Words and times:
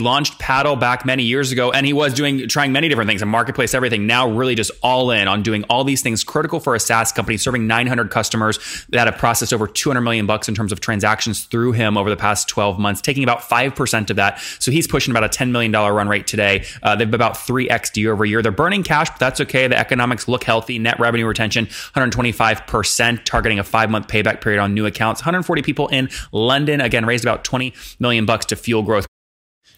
launched 0.00 0.38
paddle 0.38 0.76
back 0.76 1.04
many 1.04 1.24
years 1.24 1.50
ago 1.50 1.72
and 1.72 1.84
he 1.84 1.92
was 1.92 2.14
doing 2.14 2.46
trying 2.46 2.70
many 2.70 2.88
different 2.88 3.08
things 3.08 3.20
a 3.20 3.26
marketplace 3.26 3.74
everything. 3.74 4.06
Now 4.06 4.30
really 4.30 4.54
just 4.54 4.70
all 4.80 5.10
in 5.10 5.26
on 5.26 5.42
doing 5.42 5.64
all 5.64 5.82
these 5.82 6.02
things 6.02 6.22
critical 6.22 6.60
for 6.60 6.76
a 6.76 6.78
saas 6.78 7.10
company 7.10 7.36
serving 7.36 7.66
900 7.66 8.08
customers 8.08 8.60
that 8.90 9.08
have 9.08 9.18
processed 9.18 9.52
over 9.52 9.66
200 9.66 10.00
million 10.02 10.24
bucks 10.24 10.48
in 10.48 10.54
terms 10.54 10.70
of 10.70 10.78
transactions 10.78 11.46
through 11.46 11.72
him 11.72 11.96
over 11.96 12.10
the 12.10 12.16
past 12.16 12.46
12 12.46 12.78
months 12.78 13.00
taking 13.00 13.24
about 13.24 13.40
5% 13.40 14.10
of 14.10 14.14
that. 14.14 14.38
So 14.60 14.70
he's 14.70 14.86
pushing 14.86 15.10
about 15.10 15.24
a 15.24 15.28
$10 15.28 15.50
million 15.50 15.72
run 15.72 16.06
rate 16.06 16.28
today. 16.28 16.64
Uh, 16.80 16.94
they've 16.94 17.12
about 17.12 17.34
3x 17.34 17.96
year 17.96 18.12
over 18.12 18.24
year. 18.24 18.40
They're 18.40 18.52
burning 18.52 18.84
cash 18.84 19.10
but 19.10 19.18
that's 19.18 19.40
okay. 19.40 19.66
The 19.66 19.76
economics 19.76 20.28
look 20.28 20.44
healthy. 20.44 20.78
Net 20.78 21.00
revenue 21.00 21.26
retention 21.26 21.66
125% 21.66 23.24
targeting 23.24 23.58
a 23.58 23.64
five 23.64 23.90
month 23.90 24.06
payback 24.06 24.42
period 24.42 24.60
on 24.60 24.74
new 24.74 24.86
accounts. 24.86 25.22
140 25.22 25.62
people 25.62 25.88
in 25.88 26.08
london. 26.30 26.80
Again 26.80 27.04
raised 27.04 27.24
about 27.24 27.42
20 27.42 27.74
million 27.98 28.26
bucks 28.26 28.46
to 28.46 28.54
fuel 28.54 28.84
growth 28.84 29.08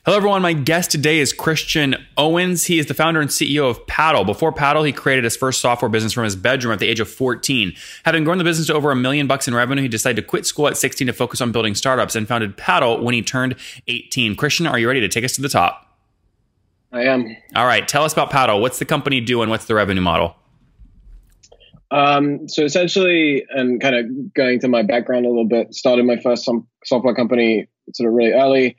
Hello, 0.07 0.17
everyone. 0.17 0.41
My 0.41 0.55
guest 0.55 0.91
today 0.91 1.19
is 1.19 1.31
Christian 1.35 1.95
Owens. 2.17 2.65
He 2.65 2.79
is 2.79 2.87
the 2.87 2.95
founder 2.95 3.21
and 3.21 3.29
CEO 3.29 3.69
of 3.69 3.87
Paddle. 3.87 4.25
Before 4.25 4.51
Paddle, 4.51 4.83
he 4.83 4.93
created 4.93 5.25
his 5.25 5.37
first 5.37 5.61
software 5.61 5.91
business 5.91 6.15
from 6.15 6.25
his 6.25 6.37
bedroom 6.37 6.73
at 6.73 6.79
the 6.79 6.89
age 6.89 7.01
of 7.01 7.11
14. 7.11 7.75
Having 8.07 8.25
grown 8.25 8.39
the 8.39 8.45
business 8.45 8.69
to 8.69 8.75
over 8.75 8.91
a 8.91 8.97
million 8.97 9.27
bucks 9.27 9.47
in 9.47 9.55
revenue, 9.55 9.83
he 9.83 9.89
decided 9.89 10.17
to 10.17 10.27
quit 10.27 10.47
school 10.47 10.69
at 10.69 10.79
16 10.79 11.07
to 11.07 11.13
focus 11.13 11.43
on 11.43 11.53
building 11.53 11.75
startups 11.75 12.17
and 12.17 12.27
founded 12.27 12.57
Paddle 12.57 13.05
when 13.05 13.13
he 13.13 13.21
turned 13.21 13.57
18. 13.89 14.37
Christian, 14.37 14.67
are 14.67 14.79
you 14.79 14.89
ready 14.89 15.01
to 15.01 15.09
take 15.09 15.23
us 15.23 15.33
to 15.33 15.43
the 15.43 15.51
top? 15.51 15.95
I 16.93 17.03
am. 17.03 17.37
All 17.55 17.67
right. 17.67 17.87
Tell 17.87 18.05
us 18.05 18.15
about 18.15 18.31
Paddle. 18.31 18.63
What's 18.63 18.79
the 18.79 18.87
company 18.87 19.21
doing? 19.21 19.51
What's 19.51 19.67
the 19.67 19.75
revenue 19.75 20.01
model? 20.01 20.35
Um, 21.91 22.49
so 22.49 22.65
essentially, 22.65 23.45
and 23.51 23.79
kind 23.83 23.95
of 23.95 24.33
going 24.33 24.61
to 24.61 24.69
my 24.69 24.83
background 24.83 25.27
a 25.27 25.29
little 25.29 25.47
bit, 25.47 25.75
started 25.75 26.07
my 26.07 26.17
first 26.17 26.49
software 26.87 27.15
company 27.15 27.69
sort 27.93 28.09
of 28.09 28.15
really 28.15 28.33
early 28.33 28.79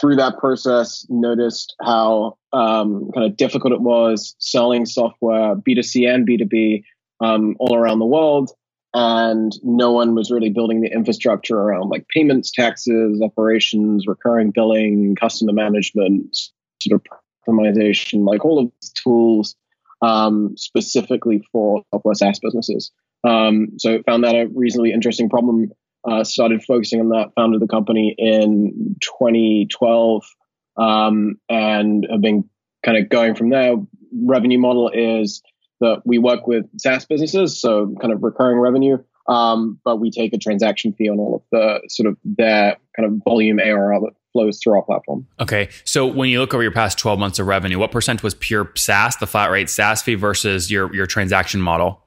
through 0.00 0.16
that 0.16 0.38
process, 0.38 1.06
noticed 1.08 1.74
how 1.80 2.36
um, 2.52 3.10
kind 3.14 3.26
of 3.26 3.36
difficult 3.36 3.72
it 3.72 3.80
was 3.80 4.34
selling 4.38 4.86
software, 4.86 5.56
B2C 5.56 6.12
and 6.12 6.26
B2B, 6.26 6.82
um, 7.20 7.56
all 7.58 7.74
around 7.74 7.98
the 7.98 8.06
world. 8.06 8.50
And 8.92 9.52
no 9.64 9.90
one 9.90 10.14
was 10.14 10.30
really 10.30 10.50
building 10.50 10.80
the 10.80 10.92
infrastructure 10.92 11.56
around 11.56 11.88
like 11.88 12.06
payments, 12.14 12.52
taxes, 12.52 13.20
operations, 13.20 14.06
recurring 14.06 14.52
billing, 14.52 15.16
customer 15.16 15.52
management, 15.52 16.36
sort 16.80 17.00
of 17.00 17.18
optimization, 17.48 18.24
like 18.24 18.44
all 18.44 18.60
of 18.60 18.70
these 18.80 18.92
tools 18.92 19.56
um, 20.00 20.56
specifically 20.56 21.44
for 21.50 21.82
software 21.92 22.14
SaaS 22.14 22.38
businesses. 22.38 22.92
Um, 23.24 23.78
so 23.78 24.02
found 24.04 24.22
that 24.24 24.34
a 24.34 24.48
reasonably 24.54 24.92
interesting 24.92 25.28
problem 25.28 25.72
uh, 26.08 26.24
started 26.24 26.62
focusing 26.64 27.00
on 27.00 27.08
that, 27.10 27.32
founded 27.34 27.60
the 27.60 27.66
company 27.66 28.14
in 28.18 28.96
2012, 29.00 30.24
um, 30.76 31.36
and 31.48 32.06
have 32.10 32.20
been 32.20 32.48
kind 32.84 32.98
of 32.98 33.08
going 33.08 33.34
from 33.34 33.50
there. 33.50 33.74
Revenue 34.12 34.58
model 34.58 34.90
is 34.90 35.42
that 35.80 36.02
we 36.04 36.18
work 36.18 36.46
with 36.46 36.66
SaaS 36.78 37.04
businesses, 37.04 37.60
so 37.60 37.94
kind 38.00 38.12
of 38.12 38.22
recurring 38.22 38.58
revenue, 38.58 38.98
um, 39.28 39.80
but 39.84 39.96
we 39.96 40.10
take 40.10 40.32
a 40.32 40.38
transaction 40.38 40.92
fee 40.92 41.08
on 41.08 41.18
all 41.18 41.36
of 41.36 41.42
the 41.50 41.80
sort 41.88 42.08
of 42.08 42.16
their 42.24 42.76
kind 42.96 43.10
of 43.10 43.20
volume 43.24 43.58
ARR 43.58 44.00
that 44.00 44.12
flows 44.32 44.60
through 44.62 44.74
our 44.74 44.82
platform. 44.82 45.26
Okay. 45.40 45.68
So 45.84 46.06
when 46.06 46.28
you 46.28 46.40
look 46.40 46.52
over 46.52 46.62
your 46.62 46.72
past 46.72 46.98
12 46.98 47.18
months 47.18 47.38
of 47.38 47.46
revenue, 47.46 47.78
what 47.78 47.90
percent 47.90 48.22
was 48.22 48.34
pure 48.34 48.70
SaaS, 48.76 49.16
the 49.16 49.26
flat 49.26 49.50
rate 49.50 49.70
SaaS 49.70 50.02
fee 50.02 50.16
versus 50.16 50.70
your, 50.70 50.94
your 50.94 51.06
transaction 51.06 51.60
model? 51.60 52.02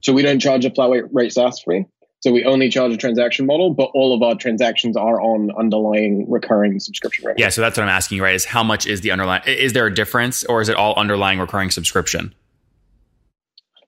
So 0.00 0.12
we 0.12 0.22
don't 0.22 0.38
charge 0.38 0.64
a 0.64 0.70
flat 0.70 1.02
rate 1.12 1.32
SaaS 1.32 1.62
fee. 1.62 1.84
So 2.20 2.30
we 2.30 2.44
only 2.44 2.68
charge 2.68 2.92
a 2.92 2.98
transaction 2.98 3.46
model, 3.46 3.72
but 3.72 3.90
all 3.94 4.14
of 4.14 4.22
our 4.22 4.34
transactions 4.34 4.94
are 4.94 5.20
on 5.20 5.50
underlying 5.58 6.30
recurring 6.30 6.78
subscription 6.78 7.24
revenue. 7.24 7.42
Yeah, 7.42 7.48
so 7.48 7.62
that's 7.62 7.78
what 7.78 7.84
I'm 7.84 7.88
asking 7.88 8.20
right? 8.20 8.34
Is 8.34 8.44
how 8.44 8.62
much 8.62 8.86
is 8.86 9.00
the 9.00 9.10
underlying? 9.10 9.42
Is 9.46 9.72
there 9.72 9.86
a 9.86 9.94
difference, 9.94 10.44
or 10.44 10.60
is 10.60 10.68
it 10.68 10.76
all 10.76 10.94
underlying 10.96 11.38
recurring 11.38 11.70
subscription? 11.70 12.34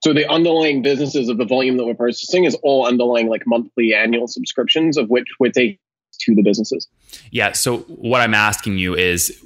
So 0.03 0.13
the 0.13 0.29
underlying 0.29 0.81
businesses 0.81 1.29
of 1.29 1.37
the 1.37 1.45
volume 1.45 1.77
that 1.77 1.85
we're 1.85 1.93
processing 1.93 2.43
is 2.43 2.55
all 2.63 2.87
underlying 2.87 3.29
like 3.29 3.43
monthly 3.45 3.93
annual 3.93 4.27
subscriptions 4.27 4.97
of 4.97 5.09
which 5.09 5.27
we're 5.39 5.51
taking 5.51 5.77
to 6.25 6.35
the 6.35 6.41
businesses. 6.41 6.87
Yeah. 7.31 7.51
So 7.53 7.79
what 7.79 8.21
I'm 8.21 8.33
asking 8.33 8.77
you 8.77 8.95
is, 8.95 9.41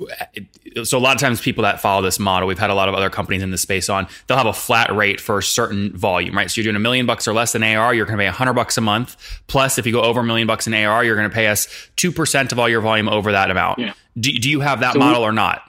so 0.84 0.98
a 0.98 1.00
lot 1.00 1.16
of 1.16 1.22
times 1.22 1.42
people 1.42 1.64
that 1.64 1.82
follow 1.82 2.02
this 2.02 2.20
model, 2.20 2.48
we've 2.48 2.60
had 2.60 2.70
a 2.70 2.74
lot 2.74 2.90
of 2.90 2.96
other 2.96 3.10
companies 3.10 3.42
in 3.42 3.52
the 3.52 3.58
space 3.58 3.90
on, 3.90 4.08
they'll 4.28 4.38
have 4.38 4.48
a 4.48 4.54
flat 4.54 4.94
rate 4.96 5.20
for 5.20 5.38
a 5.38 5.44
certain 5.44 5.96
volume, 5.96 6.36
right? 6.36 6.50
So 6.50 6.62
you're 6.62 6.66
doing 6.66 6.76
a 6.76 6.80
million 6.80 7.06
bucks 7.06 7.28
or 7.28 7.34
less 7.34 7.54
than 7.54 7.64
AR, 7.64 7.94
you're 7.94 8.06
going 8.06 8.18
to 8.18 8.22
pay 8.22 8.28
a 8.28 8.32
hundred 8.32 8.54
bucks 8.54 8.78
a 8.78 8.82
month. 8.82 9.42
Plus, 9.48 9.78
if 9.78 9.86
you 9.86 9.92
go 9.92 10.02
over 10.02 10.22
a 10.22 10.24
million 10.24 10.48
bucks 10.48 10.68
in 10.68 10.74
AR, 10.74 11.04
you're 11.04 11.16
going 11.16 11.30
to 11.30 11.34
pay 11.34 11.48
us 11.48 11.68
2% 11.98 12.52
of 12.52 12.60
all 12.60 12.70
your 12.70 12.82
volume 12.82 13.10
over 13.10 13.32
that 13.32 13.50
amount. 13.52 13.80
Yeah. 13.80 13.94
Do, 14.20 14.32
do 14.34 14.50
you 14.50 14.60
have 14.60 14.82
that 14.82 14.94
so 14.94 15.00
model 15.00 15.22
we, 15.22 15.28
or 15.28 15.32
not? 15.32 15.62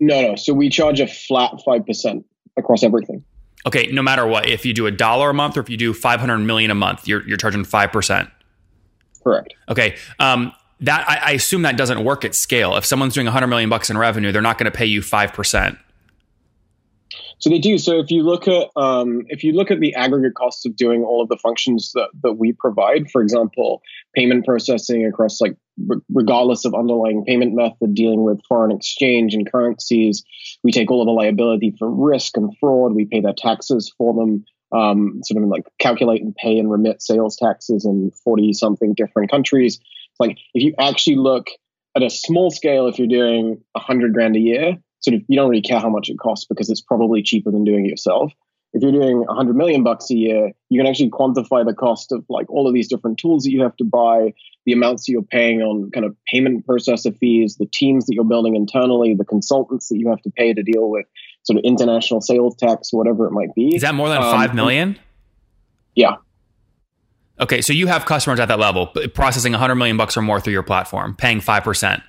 No, 0.00 0.20
no. 0.20 0.36
So 0.36 0.52
we 0.52 0.68
charge 0.68 1.00
a 1.00 1.06
flat 1.06 1.52
5% 1.66 2.24
across 2.56 2.82
everything. 2.82 3.24
Okay. 3.66 3.86
No 3.86 4.02
matter 4.02 4.26
what, 4.26 4.48
if 4.48 4.66
you 4.66 4.74
do 4.74 4.86
a 4.86 4.90
dollar 4.90 5.30
a 5.30 5.34
month 5.34 5.56
or 5.56 5.60
if 5.60 5.70
you 5.70 5.76
do 5.76 5.94
500 5.94 6.38
million 6.38 6.70
a 6.70 6.74
month, 6.74 7.08
you're, 7.08 7.26
you're 7.26 7.38
charging 7.38 7.64
5%. 7.64 8.30
Correct. 9.24 9.54
Okay. 9.68 9.96
Um, 10.20 10.52
that 10.80 11.08
I, 11.08 11.30
I, 11.30 11.30
assume 11.32 11.62
that 11.62 11.76
doesn't 11.76 12.04
work 12.04 12.24
at 12.24 12.34
scale. 12.34 12.76
If 12.76 12.84
someone's 12.84 13.14
doing 13.14 13.26
100 13.26 13.46
million 13.46 13.70
bucks 13.70 13.90
in 13.90 13.96
revenue, 13.96 14.32
they're 14.32 14.42
not 14.42 14.58
going 14.58 14.70
to 14.70 14.76
pay 14.76 14.86
you 14.86 15.02
five 15.02 15.32
percent. 15.32 15.78
So 17.38 17.50
they 17.50 17.58
do. 17.58 17.78
So 17.78 17.98
if 17.98 18.10
you 18.10 18.22
look 18.22 18.48
at 18.48 18.70
um, 18.76 19.22
if 19.28 19.44
you 19.44 19.52
look 19.52 19.70
at 19.70 19.80
the 19.80 19.94
aggregate 19.94 20.34
costs 20.34 20.64
of 20.66 20.76
doing 20.76 21.02
all 21.02 21.22
of 21.22 21.28
the 21.28 21.36
functions 21.36 21.92
that, 21.94 22.08
that 22.22 22.34
we 22.34 22.52
provide, 22.52 23.10
for 23.10 23.22
example, 23.22 23.82
payment 24.14 24.44
processing 24.44 25.04
across 25.04 25.40
like 25.40 25.56
r- 25.90 26.00
regardless 26.12 26.64
of 26.64 26.74
underlying 26.74 27.24
payment 27.24 27.54
method, 27.54 27.94
dealing 27.94 28.24
with 28.24 28.40
foreign 28.48 28.70
exchange 28.70 29.34
and 29.34 29.50
currencies, 29.50 30.24
we 30.62 30.72
take 30.72 30.90
all 30.90 31.02
of 31.02 31.06
the 31.06 31.12
liability 31.12 31.74
for 31.78 31.90
risk 31.90 32.36
and 32.36 32.56
fraud. 32.58 32.94
We 32.94 33.04
pay 33.04 33.20
their 33.20 33.34
taxes 33.36 33.92
for 33.96 34.14
them 34.14 34.44
um, 34.72 35.20
sort 35.24 35.42
of 35.42 35.48
like 35.48 35.64
calculate 35.78 36.22
and 36.22 36.34
pay 36.34 36.58
and 36.58 36.70
remit 36.70 37.02
sales 37.02 37.36
taxes 37.36 37.84
in 37.84 38.10
40 38.24 38.52
something 38.52 38.94
different 38.94 39.30
countries. 39.30 39.80
Like 40.18 40.38
if 40.54 40.62
you 40.62 40.74
actually 40.78 41.16
look 41.16 41.48
at 41.96 42.02
a 42.02 42.10
small 42.10 42.50
scale, 42.50 42.86
if 42.88 42.98
you're 42.98 43.08
doing 43.08 43.60
100 43.72 44.12
grand 44.12 44.36
a 44.36 44.40
year, 44.40 44.76
sort 45.00 45.14
of 45.14 45.22
you 45.28 45.36
don't 45.36 45.50
really 45.50 45.62
care 45.62 45.80
how 45.80 45.90
much 45.90 46.08
it 46.08 46.18
costs 46.18 46.46
because 46.46 46.70
it's 46.70 46.80
probably 46.80 47.22
cheaper 47.22 47.50
than 47.50 47.64
doing 47.64 47.86
it 47.86 47.90
yourself. 47.90 48.32
If 48.72 48.82
you're 48.82 48.90
doing 48.90 49.18
100 49.20 49.54
million 49.54 49.84
bucks 49.84 50.10
a 50.10 50.16
year, 50.16 50.50
you 50.68 50.80
can 50.80 50.88
actually 50.88 51.10
quantify 51.10 51.64
the 51.64 51.74
cost 51.74 52.10
of 52.10 52.24
like 52.28 52.50
all 52.50 52.66
of 52.66 52.74
these 52.74 52.88
different 52.88 53.18
tools 53.18 53.44
that 53.44 53.52
you 53.52 53.62
have 53.62 53.76
to 53.76 53.84
buy, 53.84 54.34
the 54.66 54.72
amounts 54.72 55.06
that 55.06 55.12
you're 55.12 55.22
paying 55.22 55.62
on 55.62 55.92
kind 55.92 56.04
of 56.04 56.16
payment 56.26 56.66
processor 56.66 57.16
fees, 57.16 57.56
the 57.56 57.68
teams 57.72 58.06
that 58.06 58.14
you're 58.14 58.24
building 58.24 58.56
internally, 58.56 59.14
the 59.14 59.24
consultants 59.24 59.88
that 59.88 59.98
you 59.98 60.08
have 60.08 60.20
to 60.22 60.30
pay 60.30 60.52
to 60.52 60.62
deal 60.64 60.90
with 60.90 61.06
sort 61.44 61.58
of 61.58 61.64
international 61.64 62.20
sales 62.20 62.56
tax, 62.56 62.92
whatever 62.92 63.26
it 63.26 63.32
might 63.32 63.54
be. 63.54 63.74
Is 63.74 63.82
that 63.82 63.94
more 63.94 64.08
than 64.08 64.18
um, 64.18 64.30
five 64.30 64.54
million? 64.54 64.98
Yeah. 65.94 66.16
Okay, 67.40 67.60
so 67.60 67.72
you 67.72 67.86
have 67.86 68.04
customers 68.04 68.38
at 68.40 68.48
that 68.48 68.58
level 68.58 68.86
processing 69.14 69.52
100 69.52 69.74
million 69.74 69.96
bucks 69.96 70.16
or 70.16 70.22
more 70.22 70.40
through 70.40 70.52
your 70.52 70.62
platform, 70.62 71.16
paying 71.16 71.40
5%. 71.40 72.02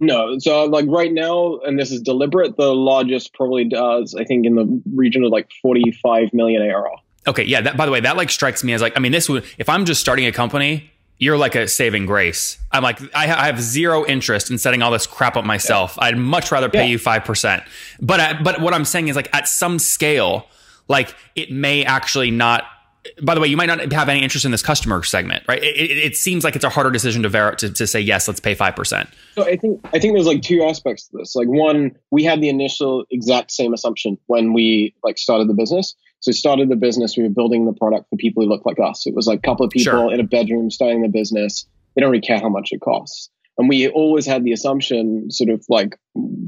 No, 0.00 0.38
so 0.38 0.64
like 0.64 0.86
right 0.88 1.12
now, 1.12 1.58
and 1.58 1.78
this 1.78 1.92
is 1.92 2.00
deliberate, 2.00 2.56
the 2.56 2.74
largest 2.74 3.34
probably 3.34 3.64
does, 3.64 4.14
I 4.14 4.24
think, 4.24 4.46
in 4.46 4.56
the 4.56 4.82
region 4.94 5.22
of 5.22 5.30
like 5.30 5.48
45 5.62 6.32
million 6.32 6.62
ARR. 6.62 6.90
Okay, 7.28 7.44
yeah. 7.44 7.60
That, 7.60 7.76
by 7.76 7.86
the 7.86 7.92
way, 7.92 8.00
that 8.00 8.16
like 8.16 8.30
strikes 8.30 8.64
me 8.64 8.72
as 8.72 8.82
like, 8.82 8.94
I 8.96 9.00
mean, 9.00 9.12
this 9.12 9.28
would, 9.28 9.44
if 9.58 9.68
I'm 9.68 9.84
just 9.84 10.00
starting 10.00 10.26
a 10.26 10.32
company, 10.32 10.90
you're 11.22 11.38
like 11.38 11.54
a 11.54 11.68
saving 11.68 12.04
grace. 12.04 12.58
I'm 12.72 12.82
like, 12.82 12.98
I, 13.14 13.28
ha- 13.28 13.40
I 13.40 13.46
have 13.46 13.60
zero 13.60 14.04
interest 14.04 14.50
in 14.50 14.58
setting 14.58 14.82
all 14.82 14.90
this 14.90 15.06
crap 15.06 15.36
up 15.36 15.44
myself. 15.44 15.94
Yeah. 15.96 16.06
I'd 16.06 16.18
much 16.18 16.50
rather 16.50 16.68
pay 16.68 16.80
yeah. 16.80 16.90
you 16.90 16.98
5%. 16.98 17.64
But, 18.00 18.18
I, 18.18 18.42
but 18.42 18.60
what 18.60 18.74
I'm 18.74 18.84
saying 18.84 19.06
is 19.06 19.14
like 19.14 19.32
at 19.32 19.46
some 19.46 19.78
scale, 19.78 20.48
like 20.88 21.14
it 21.36 21.52
may 21.52 21.84
actually 21.84 22.32
not 22.32 22.64
by 23.20 23.34
the 23.34 23.40
way, 23.40 23.48
you 23.48 23.56
might 23.56 23.66
not 23.66 23.90
have 23.92 24.08
any 24.08 24.22
interest 24.22 24.44
in 24.44 24.52
this 24.52 24.62
customer 24.62 25.02
segment, 25.02 25.42
right? 25.48 25.62
It, 25.62 25.76
it, 25.76 25.98
it 25.98 26.16
seems 26.16 26.44
like 26.44 26.54
it's 26.54 26.64
a 26.64 26.68
harder 26.68 26.90
decision 26.92 27.24
to, 27.24 27.28
ver- 27.28 27.56
to, 27.56 27.68
to 27.68 27.84
say 27.84 28.00
yes, 28.00 28.28
let's 28.28 28.38
pay 28.38 28.54
five 28.54 28.76
percent. 28.76 29.08
So 29.34 29.42
I 29.42 29.56
think 29.56 29.80
I 29.86 29.98
think 29.98 30.14
there's 30.14 30.26
like 30.26 30.42
two 30.42 30.62
aspects 30.62 31.08
to 31.08 31.16
this. 31.16 31.34
Like 31.34 31.48
one, 31.48 31.96
we 32.12 32.22
had 32.22 32.40
the 32.40 32.48
initial 32.48 33.04
exact 33.10 33.50
same 33.50 33.74
assumption 33.74 34.18
when 34.26 34.52
we 34.52 34.94
like 35.02 35.18
started 35.18 35.48
the 35.48 35.54
business. 35.54 35.96
So 36.22 36.30
we 36.30 36.34
started 36.34 36.68
the 36.68 36.76
business, 36.76 37.16
we 37.16 37.24
were 37.24 37.28
building 37.28 37.66
the 37.66 37.72
product 37.72 38.08
for 38.08 38.16
people 38.16 38.42
who 38.42 38.48
look 38.48 38.64
like 38.64 38.78
us. 38.78 39.06
It 39.06 39.14
was 39.14 39.26
like 39.26 39.40
a 39.40 39.42
couple 39.42 39.66
of 39.66 39.72
people 39.72 39.92
sure. 39.92 40.12
in 40.12 40.20
a 40.20 40.24
bedroom 40.24 40.70
starting 40.70 41.02
the 41.02 41.08
business. 41.08 41.66
They 41.94 42.00
don't 42.00 42.10
really 42.10 42.22
care 42.22 42.38
how 42.38 42.48
much 42.48 42.68
it 42.70 42.80
costs. 42.80 43.28
And 43.58 43.68
we 43.68 43.88
always 43.88 44.24
had 44.24 44.44
the 44.44 44.52
assumption, 44.52 45.30
sort 45.30 45.50
of 45.50 45.64
like 45.68 45.98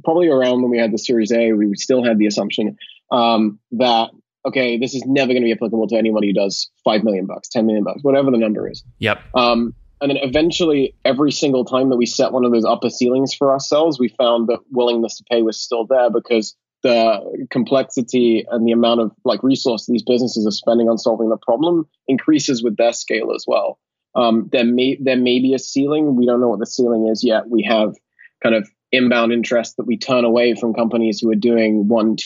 probably 0.04 0.28
around 0.28 0.62
when 0.62 0.70
we 0.70 0.78
had 0.78 0.92
the 0.92 0.98
Series 0.98 1.32
A, 1.32 1.52
we 1.52 1.74
still 1.74 2.04
had 2.04 2.18
the 2.18 2.26
assumption 2.26 2.76
um, 3.10 3.58
that 3.72 4.10
okay, 4.46 4.78
this 4.78 4.94
is 4.94 5.02
never 5.06 5.32
going 5.32 5.42
to 5.42 5.46
be 5.46 5.52
applicable 5.52 5.88
to 5.88 5.96
anybody 5.96 6.28
who 6.28 6.34
does 6.34 6.70
five 6.84 7.02
million 7.02 7.26
bucks, 7.26 7.48
ten 7.48 7.66
million 7.66 7.82
bucks, 7.84 8.02
whatever 8.02 8.30
the 8.30 8.38
number 8.38 8.70
is. 8.70 8.84
Yep. 9.00 9.20
Um, 9.34 9.74
and 10.00 10.10
then 10.10 10.18
eventually, 10.18 10.94
every 11.04 11.32
single 11.32 11.64
time 11.64 11.88
that 11.88 11.96
we 11.96 12.06
set 12.06 12.32
one 12.32 12.44
of 12.44 12.52
those 12.52 12.64
upper 12.64 12.90
ceilings 12.90 13.34
for 13.34 13.50
ourselves, 13.50 13.98
we 13.98 14.08
found 14.08 14.48
that 14.48 14.60
willingness 14.70 15.16
to 15.16 15.24
pay 15.30 15.42
was 15.42 15.58
still 15.58 15.86
there 15.86 16.10
because 16.10 16.54
the 16.84 17.46
complexity 17.50 18.44
and 18.50 18.68
the 18.68 18.72
amount 18.72 19.00
of 19.00 19.10
like 19.24 19.42
resource 19.42 19.86
these 19.86 20.04
businesses 20.04 20.46
are 20.46 20.52
spending 20.52 20.88
on 20.88 20.98
solving 20.98 21.30
the 21.30 21.38
problem 21.38 21.88
increases 22.06 22.62
with 22.62 22.76
their 22.76 22.92
scale 22.92 23.32
as 23.34 23.44
well. 23.48 23.80
Um, 24.14 24.48
there 24.52 24.64
may 24.64 24.96
there 25.00 25.16
may 25.16 25.40
be 25.40 25.54
a 25.54 25.58
ceiling. 25.58 26.14
We 26.14 26.26
don't 26.26 26.40
know 26.40 26.48
what 26.48 26.60
the 26.60 26.66
ceiling 26.66 27.08
is 27.08 27.24
yet. 27.24 27.48
We 27.48 27.62
have 27.64 27.94
kind 28.42 28.54
of 28.54 28.68
inbound 28.92 29.32
interest 29.32 29.78
that 29.78 29.86
we 29.86 29.96
turn 29.96 30.24
away 30.24 30.54
from 30.54 30.74
companies 30.74 31.18
who 31.20 31.32
are 31.32 31.36
doing 31.36 31.88
one 31.88 32.16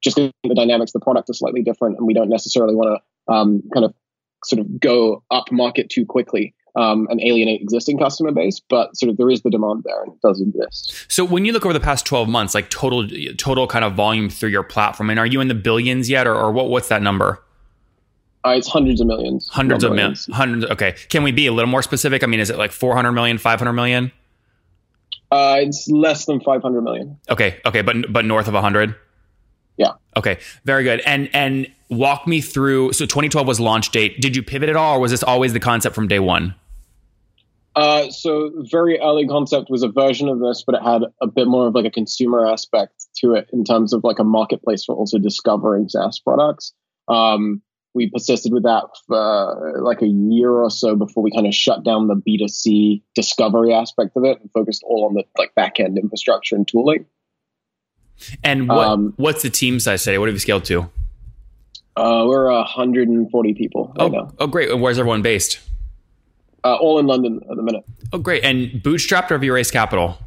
just 0.00 0.16
the 0.16 0.32
dynamics 0.54 0.92
the 0.92 1.00
product 1.00 1.28
are 1.28 1.34
slightly 1.34 1.62
different 1.62 1.96
and 1.96 2.06
we 2.06 2.14
don't 2.14 2.28
necessarily 2.28 2.74
want 2.74 3.00
to 3.28 3.32
um, 3.32 3.62
kind 3.74 3.84
of 3.84 3.92
sort 4.44 4.60
of 4.60 4.78
go 4.78 5.24
up 5.30 5.50
market 5.50 5.90
too 5.90 6.06
quickly 6.06 6.54
um, 6.74 7.06
and 7.10 7.20
alienate 7.20 7.60
existing 7.60 7.98
customer 7.98 8.32
base, 8.32 8.60
but 8.60 8.96
sort 8.96 9.10
of 9.10 9.16
there 9.16 9.30
is 9.30 9.42
the 9.42 9.50
demand 9.50 9.84
there 9.84 10.02
and 10.02 10.12
it 10.12 10.20
does 10.22 10.40
exist. 10.40 11.06
So 11.08 11.24
when 11.24 11.44
you 11.44 11.52
look 11.52 11.64
over 11.64 11.74
the 11.74 11.80
past 11.80 12.06
12 12.06 12.28
months, 12.28 12.54
like 12.54 12.70
total 12.70 13.06
total 13.36 13.66
kind 13.66 13.84
of 13.84 13.94
volume 13.94 14.30
through 14.30 14.50
your 14.50 14.62
platform, 14.62 15.10
and 15.10 15.18
are 15.18 15.26
you 15.26 15.40
in 15.40 15.48
the 15.48 15.54
billions 15.54 16.08
yet 16.08 16.26
or, 16.26 16.34
or 16.34 16.50
what 16.52 16.68
what's 16.68 16.88
that 16.88 17.02
number? 17.02 17.42
Uh, 18.44 18.54
it's 18.56 18.68
hundreds 18.68 19.00
of 19.00 19.06
millions. 19.06 19.48
Hundreds 19.48 19.84
of 19.84 19.92
millions. 19.92 20.28
Hundreds. 20.32 20.64
Okay. 20.66 20.92
Can 21.08 21.22
we 21.22 21.30
be 21.30 21.46
a 21.46 21.52
little 21.52 21.70
more 21.70 21.82
specific? 21.82 22.24
I 22.24 22.26
mean, 22.26 22.40
is 22.40 22.50
it 22.50 22.58
like 22.58 22.72
400 22.72 23.12
million, 23.12 23.38
500 23.38 23.72
million? 23.72 24.10
Uh, 25.30 25.58
it's 25.60 25.88
less 25.88 26.26
than 26.26 26.40
500 26.40 26.82
million. 26.82 27.18
Okay. 27.30 27.60
Okay. 27.64 27.82
But, 27.82 28.12
but 28.12 28.24
north 28.24 28.48
of 28.48 28.54
100? 28.54 28.96
Yeah. 29.76 29.92
Okay. 30.16 30.38
Very 30.64 30.82
good. 30.82 31.00
And, 31.06 31.30
and 31.32 31.70
walk 31.88 32.26
me 32.26 32.40
through. 32.40 32.94
So 32.94 33.06
2012 33.06 33.46
was 33.46 33.60
launch 33.60 33.90
date. 33.90 34.20
Did 34.20 34.34
you 34.34 34.42
pivot 34.42 34.68
at 34.68 34.76
all 34.76 34.96
or 34.96 35.00
was 35.00 35.12
this 35.12 35.22
always 35.22 35.52
the 35.52 35.60
concept 35.60 35.94
from 35.94 36.08
day 36.08 36.18
one? 36.18 36.56
Uh, 37.74 38.10
so 38.10 38.52
very 38.70 39.00
early 39.00 39.26
concept 39.26 39.70
was 39.70 39.82
a 39.82 39.88
version 39.88 40.28
of 40.28 40.40
this, 40.40 40.62
but 40.66 40.74
it 40.74 40.82
had 40.82 41.02
a 41.20 41.26
bit 41.26 41.46
more 41.46 41.68
of 41.68 41.74
like 41.74 41.86
a 41.86 41.90
consumer 41.90 42.46
aspect 42.46 43.06
to 43.16 43.34
it 43.34 43.48
in 43.52 43.64
terms 43.64 43.92
of 43.92 44.04
like 44.04 44.18
a 44.18 44.24
marketplace 44.24 44.84
for 44.84 44.94
also 44.94 45.18
discovering 45.18 45.88
SaaS 45.88 46.18
products. 46.18 46.72
Um, 47.08 47.62
we 47.94 48.10
persisted 48.10 48.52
with 48.52 48.62
that 48.64 48.84
for 49.06 49.80
like 49.82 50.02
a 50.02 50.06
year 50.06 50.50
or 50.50 50.70
so 50.70 50.96
before 50.96 51.22
we 51.22 51.30
kind 51.30 51.46
of 51.46 51.54
shut 51.54 51.84
down 51.84 52.08
the 52.08 52.14
B2C 52.14 53.02
discovery 53.14 53.72
aspect 53.72 54.16
of 54.16 54.24
it 54.24 54.40
and 54.40 54.50
focused 54.52 54.82
all 54.84 55.06
on 55.06 55.14
the 55.14 55.24
like 55.38 55.54
back 55.54 55.80
end 55.80 55.98
infrastructure 55.98 56.56
and 56.56 56.66
tooling. 56.66 57.06
And 58.44 58.68
what, 58.68 58.86
um, 58.86 59.14
what's 59.16 59.42
the 59.42 59.50
team 59.50 59.80
size 59.80 60.04
today? 60.04 60.18
What 60.18 60.28
have 60.28 60.34
you 60.34 60.40
scaled 60.40 60.64
to? 60.66 60.90
Uh, 61.94 62.24
we're 62.26 62.50
140 62.50 63.54
people 63.54 63.88
right 63.98 64.04
oh, 64.04 64.08
now. 64.08 64.30
Oh, 64.38 64.46
great. 64.46 64.78
Where's 64.78 64.98
everyone 64.98 65.20
based? 65.20 65.60
Uh, 66.64 66.76
all 66.76 66.98
in 66.98 67.06
London 67.06 67.40
at 67.50 67.56
the 67.56 67.62
minute. 67.62 67.84
Oh, 68.12 68.18
great. 68.18 68.44
And 68.44 68.70
bootstrapped 68.82 69.30
or 69.30 69.34
have 69.34 69.42
you 69.42 69.52
raised 69.52 69.72
capital? 69.72 70.18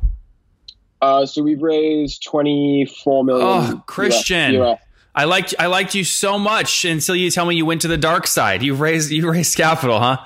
Uh, 1.01 1.25
so 1.25 1.41
we've 1.43 1.61
raised 1.61 2.23
24 2.23 3.23
million. 3.23 3.47
Oh, 3.47 3.83
Christian. 3.85 4.55
US, 4.55 4.59
US. 4.59 4.79
I 5.15 5.23
liked 5.23 5.55
I 5.57 5.67
liked 5.67 5.95
you 5.95 6.03
so 6.03 6.37
much 6.37 6.83
until 6.83 7.15
you 7.15 7.31
tell 7.31 7.45
me 7.45 7.55
you 7.55 7.65
went 7.65 7.81
to 7.81 7.87
the 7.87 7.97
dark 7.97 8.27
side. 8.27 8.61
You 8.63 8.75
raised 8.75 9.11
you 9.11 9.29
raised 9.31 9.55
capital, 9.55 9.99
huh? 9.99 10.25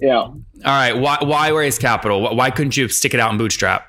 Yeah. 0.00 0.16
All 0.16 0.42
right. 0.64 0.94
Why 0.94 1.18
why 1.22 1.48
raise 1.50 1.78
capital? 1.78 2.34
Why 2.34 2.50
couldn't 2.50 2.76
you 2.76 2.88
stick 2.88 3.14
it 3.14 3.20
out 3.20 3.30
and 3.30 3.38
bootstrap? 3.38 3.86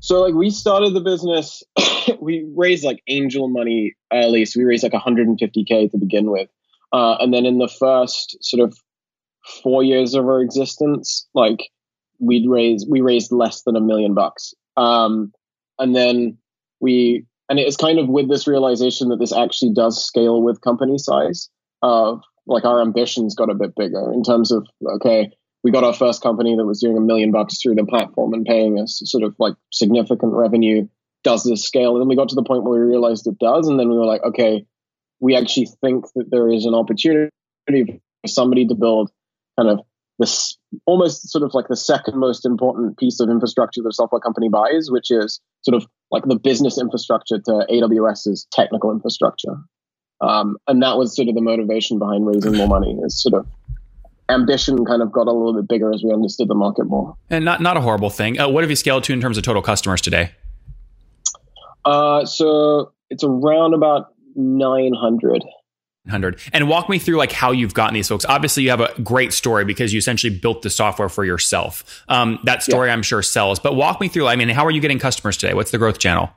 So 0.00 0.22
like 0.22 0.34
we 0.34 0.48
started 0.50 0.94
the 0.94 1.00
business, 1.00 1.62
we 2.20 2.46
raised 2.54 2.84
like 2.84 3.02
angel 3.08 3.48
money 3.48 3.96
early. 4.12 4.44
So 4.46 4.60
we 4.60 4.64
raised 4.64 4.82
like 4.82 4.92
150k 4.92 5.90
to 5.90 5.98
begin 5.98 6.30
with, 6.30 6.48
uh, 6.92 7.16
and 7.20 7.34
then 7.34 7.44
in 7.44 7.58
the 7.58 7.68
first 7.68 8.42
sort 8.42 8.66
of 8.66 8.78
four 9.62 9.82
years 9.82 10.14
of 10.14 10.24
our 10.24 10.40
existence, 10.40 11.28
like 11.34 11.70
we'd 12.20 12.48
raised 12.48 12.86
we 12.88 13.00
raised 13.00 13.32
less 13.32 13.62
than 13.62 13.76
a 13.76 13.80
million 13.80 14.14
bucks. 14.14 14.54
Um, 14.76 15.32
and 15.78 15.94
then 15.94 16.38
we 16.80 17.24
and 17.48 17.58
it 17.58 17.66
is 17.66 17.76
kind 17.76 17.98
of 17.98 18.08
with 18.08 18.28
this 18.28 18.46
realization 18.46 19.08
that 19.08 19.18
this 19.18 19.32
actually 19.32 19.72
does 19.72 20.04
scale 20.04 20.42
with 20.42 20.60
company 20.60 20.98
size. 20.98 21.48
Uh, 21.82 22.16
like 22.46 22.64
our 22.64 22.80
ambitions 22.80 23.34
got 23.34 23.50
a 23.50 23.54
bit 23.54 23.74
bigger 23.76 24.12
in 24.12 24.22
terms 24.22 24.50
of 24.50 24.66
okay, 24.96 25.30
we 25.62 25.70
got 25.70 25.84
our 25.84 25.94
first 25.94 26.22
company 26.22 26.56
that 26.56 26.66
was 26.66 26.80
doing 26.80 26.96
a 26.96 27.00
million 27.00 27.30
bucks 27.30 27.60
through 27.60 27.74
the 27.74 27.84
platform 27.84 28.32
and 28.32 28.44
paying 28.44 28.80
us 28.80 29.00
sort 29.04 29.24
of 29.24 29.34
like 29.38 29.54
significant 29.72 30.32
revenue. 30.32 30.86
Does 31.24 31.42
this 31.44 31.64
scale? 31.64 31.94
And 31.94 32.00
then 32.00 32.08
we 32.08 32.16
got 32.16 32.28
to 32.28 32.36
the 32.36 32.44
point 32.44 32.62
where 32.62 32.80
we 32.80 32.86
realized 32.86 33.26
it 33.26 33.38
does, 33.38 33.66
and 33.66 33.78
then 33.78 33.88
we 33.88 33.96
were 33.96 34.06
like, 34.06 34.22
okay, 34.22 34.64
we 35.20 35.36
actually 35.36 35.68
think 35.80 36.04
that 36.14 36.30
there 36.30 36.48
is 36.48 36.64
an 36.64 36.74
opportunity 36.74 37.30
for 38.22 38.28
somebody 38.28 38.66
to 38.66 38.74
build 38.74 39.10
kind 39.58 39.68
of 39.70 39.80
this 40.18 40.56
almost 40.86 41.28
sort 41.30 41.44
of 41.44 41.54
like 41.54 41.68
the 41.68 41.76
second 41.76 42.18
most 42.18 42.44
important 42.44 42.98
piece 42.98 43.20
of 43.20 43.30
infrastructure 43.30 43.82
that 43.82 43.88
a 43.88 43.92
software 43.92 44.20
company 44.20 44.48
buys, 44.48 44.90
which 44.90 45.10
is 45.10 45.40
sort 45.62 45.76
of 45.76 45.86
like 46.10 46.24
the 46.24 46.36
business 46.36 46.78
infrastructure 46.78 47.38
to 47.38 47.66
AWS's 47.70 48.46
technical 48.52 48.90
infrastructure. 48.90 49.56
Um, 50.20 50.56
and 50.66 50.82
that 50.82 50.96
was 50.96 51.14
sort 51.14 51.28
of 51.28 51.34
the 51.36 51.40
motivation 51.40 51.98
behind 51.98 52.26
raising 52.26 52.56
more 52.56 52.66
money 52.66 52.98
is 53.04 53.22
sort 53.22 53.34
of 53.34 53.46
ambition 54.28 54.84
kind 54.84 55.00
of 55.00 55.12
got 55.12 55.28
a 55.28 55.32
little 55.32 55.54
bit 55.54 55.68
bigger 55.68 55.92
as 55.92 56.02
we 56.04 56.12
understood 56.12 56.48
the 56.48 56.54
market 56.54 56.84
more. 56.86 57.16
And 57.30 57.44
not, 57.44 57.60
not 57.60 57.76
a 57.76 57.80
horrible 57.80 58.10
thing. 58.10 58.38
Uh, 58.38 58.48
what 58.48 58.64
have 58.64 58.70
you 58.70 58.76
scaled 58.76 59.04
to 59.04 59.12
in 59.12 59.20
terms 59.20 59.38
of 59.38 59.44
total 59.44 59.62
customers 59.62 60.00
today? 60.00 60.32
Uh, 61.84 62.24
so 62.26 62.92
it's 63.08 63.24
around 63.24 63.74
about 63.74 64.12
900. 64.34 65.44
100 66.08 66.40
and 66.52 66.68
walk 66.68 66.88
me 66.88 66.98
through 66.98 67.16
like 67.16 67.32
how 67.32 67.52
you've 67.52 67.74
gotten 67.74 67.94
these 67.94 68.08
folks. 68.08 68.24
Obviously 68.28 68.62
you 68.62 68.70
have 68.70 68.80
a 68.80 68.92
great 69.02 69.32
story 69.32 69.64
because 69.64 69.92
you 69.92 69.98
essentially 69.98 70.36
built 70.36 70.62
the 70.62 70.70
software 70.70 71.08
for 71.08 71.24
yourself. 71.24 72.04
Um, 72.08 72.38
that 72.44 72.62
story 72.62 72.88
yeah. 72.88 72.94
i'm 72.94 73.02
sure 73.02 73.22
sells. 73.22 73.58
But 73.58 73.74
walk 73.74 74.00
me 74.00 74.08
through 74.08 74.26
i 74.26 74.36
mean 74.36 74.48
how 74.48 74.64
are 74.66 74.70
you 74.70 74.80
getting 74.80 74.98
customers 74.98 75.36
today? 75.36 75.54
What's 75.54 75.70
the 75.70 75.78
growth 75.78 75.98
channel? 75.98 76.30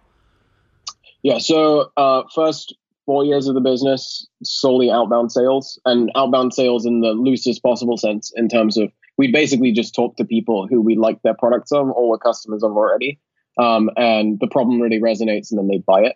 Yeah 1.23 1.39
so 1.39 1.91
uh, 1.97 2.23
first 2.33 2.75
four 3.05 3.25
years 3.25 3.47
of 3.47 3.55
the 3.55 3.61
business 3.61 4.27
solely 4.43 4.89
outbound 4.89 5.31
sales 5.31 5.79
and 5.85 6.11
outbound 6.15 6.53
sales 6.53 6.85
in 6.85 7.01
the 7.01 7.09
loosest 7.09 7.61
possible 7.63 7.97
sense 7.97 8.31
in 8.35 8.47
terms 8.47 8.77
of 8.77 8.91
we 9.17 9.31
basically 9.31 9.71
just 9.71 9.93
talk 9.93 10.15
to 10.17 10.25
people 10.25 10.67
who 10.67 10.81
we 10.81 10.95
like 10.95 11.21
their 11.21 11.33
products 11.33 11.71
of 11.71 11.89
or 11.89 12.09
were 12.09 12.17
customers 12.17 12.63
of 12.63 12.71
already. 12.71 13.19
Um, 13.57 13.89
and 13.97 14.39
the 14.39 14.47
problem 14.47 14.79
really 14.79 14.99
resonates 14.99 15.51
and 15.51 15.59
then 15.59 15.67
they 15.67 15.79
buy 15.79 16.01
it 16.01 16.15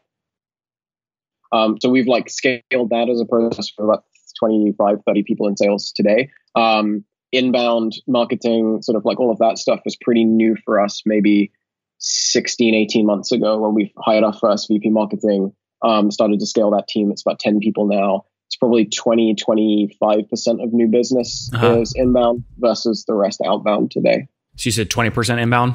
um, 1.51 1.77
so 1.81 1.89
we've 1.89 2.07
like 2.07 2.29
scaled 2.29 2.89
that 2.89 3.09
as 3.09 3.19
a 3.19 3.25
process 3.25 3.69
for 3.69 3.85
about 3.85 4.03
25, 4.39 4.97
30 5.05 5.23
people 5.23 5.47
in 5.47 5.57
sales 5.57 5.91
today. 5.95 6.29
Um, 6.55 7.03
inbound 7.31 7.93
marketing, 8.07 8.81
sort 8.81 8.95
of 8.95 9.05
like 9.05 9.19
all 9.19 9.31
of 9.31 9.39
that 9.39 9.57
stuff 9.57 9.81
was 9.85 9.95
pretty 9.95 10.23
new 10.23 10.55
for 10.65 10.79
us 10.79 11.01
maybe 11.05 11.51
16, 11.99 12.73
18 12.73 13.05
months 13.05 13.31
ago 13.31 13.59
when 13.59 13.73
we 13.73 13.93
hired 13.97 14.23
our 14.23 14.33
first 14.33 14.67
VP 14.67 14.89
marketing, 14.89 15.53
um, 15.81 16.11
started 16.11 16.39
to 16.39 16.45
scale 16.45 16.71
that 16.71 16.87
team. 16.87 17.11
It's 17.11 17.21
about 17.21 17.39
10 17.39 17.59
people 17.59 17.87
now. 17.87 18.25
It's 18.47 18.55
probably 18.55 18.85
20, 18.85 19.35
25% 19.35 20.63
of 20.63 20.71
new 20.71 20.87
business 20.87 21.49
uh-huh. 21.53 21.79
is 21.79 21.93
inbound 21.95 22.43
versus 22.57 23.03
the 23.05 23.13
rest 23.13 23.41
outbound 23.45 23.91
today. 23.91 24.27
So 24.55 24.67
you 24.67 24.71
said 24.71 24.89
20% 24.89 25.41
inbound? 25.41 25.73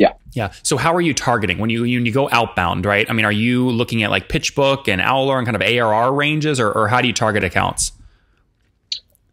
Yeah. 0.00 0.14
Yeah. 0.32 0.52
So 0.62 0.78
how 0.78 0.94
are 0.94 1.00
you 1.02 1.12
targeting 1.12 1.58
when 1.58 1.68
you 1.68 1.82
when 1.82 2.06
you 2.06 2.12
go 2.12 2.30
outbound, 2.32 2.86
right? 2.86 3.08
I 3.10 3.12
mean, 3.12 3.26
are 3.26 3.32
you 3.32 3.68
looking 3.68 4.02
at 4.02 4.10
like 4.10 4.28
PitchBook 4.28 4.88
and 4.88 4.98
Owler 4.98 5.36
and 5.36 5.46
kind 5.46 5.54
of 5.54 5.60
ARR 5.60 6.14
ranges, 6.14 6.58
or, 6.58 6.72
or 6.72 6.88
how 6.88 7.02
do 7.02 7.06
you 7.06 7.12
target 7.12 7.44
accounts? 7.44 7.92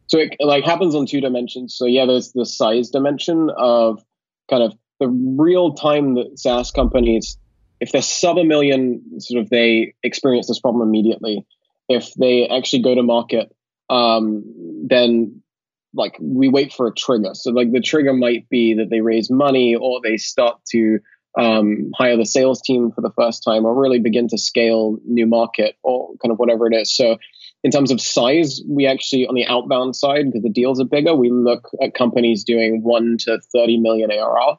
So 0.08 0.20
it 0.20 0.36
like 0.42 0.65
happens 0.65 0.94
on 0.94 1.06
two 1.06 1.22
dimensions. 1.22 1.74
So 1.74 1.86
yeah, 1.86 2.06
there's 2.06 2.34
the 2.34 2.46
size 2.46 2.89
dimension 2.89 3.50
of 3.56 4.03
kind 4.50 4.62
of 4.62 4.74
the 5.00 5.08
real 5.08 5.74
time 5.74 6.15
that 6.15 6.38
SaaS 6.38 6.72
companies, 6.72 7.38
if 7.80 7.94
they're 7.94 8.01
sub 8.01 8.38
a 8.38 8.44
million, 8.44 9.22
sort 9.22 9.42
of 9.42 9.50
they 9.50 9.94
experience 10.03 10.50
this 10.50 10.60
problem 10.60 10.86
immediately. 10.86 11.46
If 11.88 12.13
they 12.15 12.46
actually 12.50 12.82
go 12.82 12.94
to 12.94 13.03
market, 13.03 13.56
um, 13.89 14.44
then 14.86 15.42
like 15.94 16.17
we 16.22 16.50
wait 16.50 16.74
for 16.74 16.88
a 16.88 16.94
trigger. 16.94 17.32
So 17.34 17.51
like 17.51 17.72
the 17.72 17.82
trigger 17.82 18.13
might 18.13 18.48
be 18.50 18.74
that 18.75 18.89
they 18.89 19.01
raise 19.01 19.29
money 19.29 19.75
or 19.75 20.00
they 20.03 20.17
start 20.17 20.60
to 20.72 21.00
um, 21.38 21.91
hire 21.96 22.17
the 22.17 22.25
sales 22.25 22.62
team 22.62 22.91
for 22.91 23.01
the 23.01 23.12
first 23.17 23.44
time 23.44 23.65
or 23.65 23.79
really 23.79 24.00
begin 24.00 24.27
to 24.29 24.38
scale 24.38 24.98
new 25.06 25.27
market 25.27 25.75
or 25.84 26.10
kind 26.22 26.32
of 26.32 26.39
whatever 26.39 26.67
it 26.67 26.75
is. 26.75 26.96
So 26.96 27.17
in 27.63 27.72
terms 27.72 27.91
of 27.91 28.01
size, 28.01 28.62
we 28.67 28.88
actually 28.88 29.27
on 29.27 29.36
the 29.36 29.46
outbound 29.46 29.96
side, 29.96 30.25
because 30.25 30.44
the 30.44 30.50
deals 30.50 30.79
are 30.82 30.86
bigger, 30.86 31.15
we 31.15 31.29
look 31.29 31.70
at 31.82 31.94
companies 31.94 32.44
doing 32.44 32.82
one 32.84 33.17
to 33.22 33.39
30 33.53 33.77
million 33.77 34.12
ARR. 34.12 34.58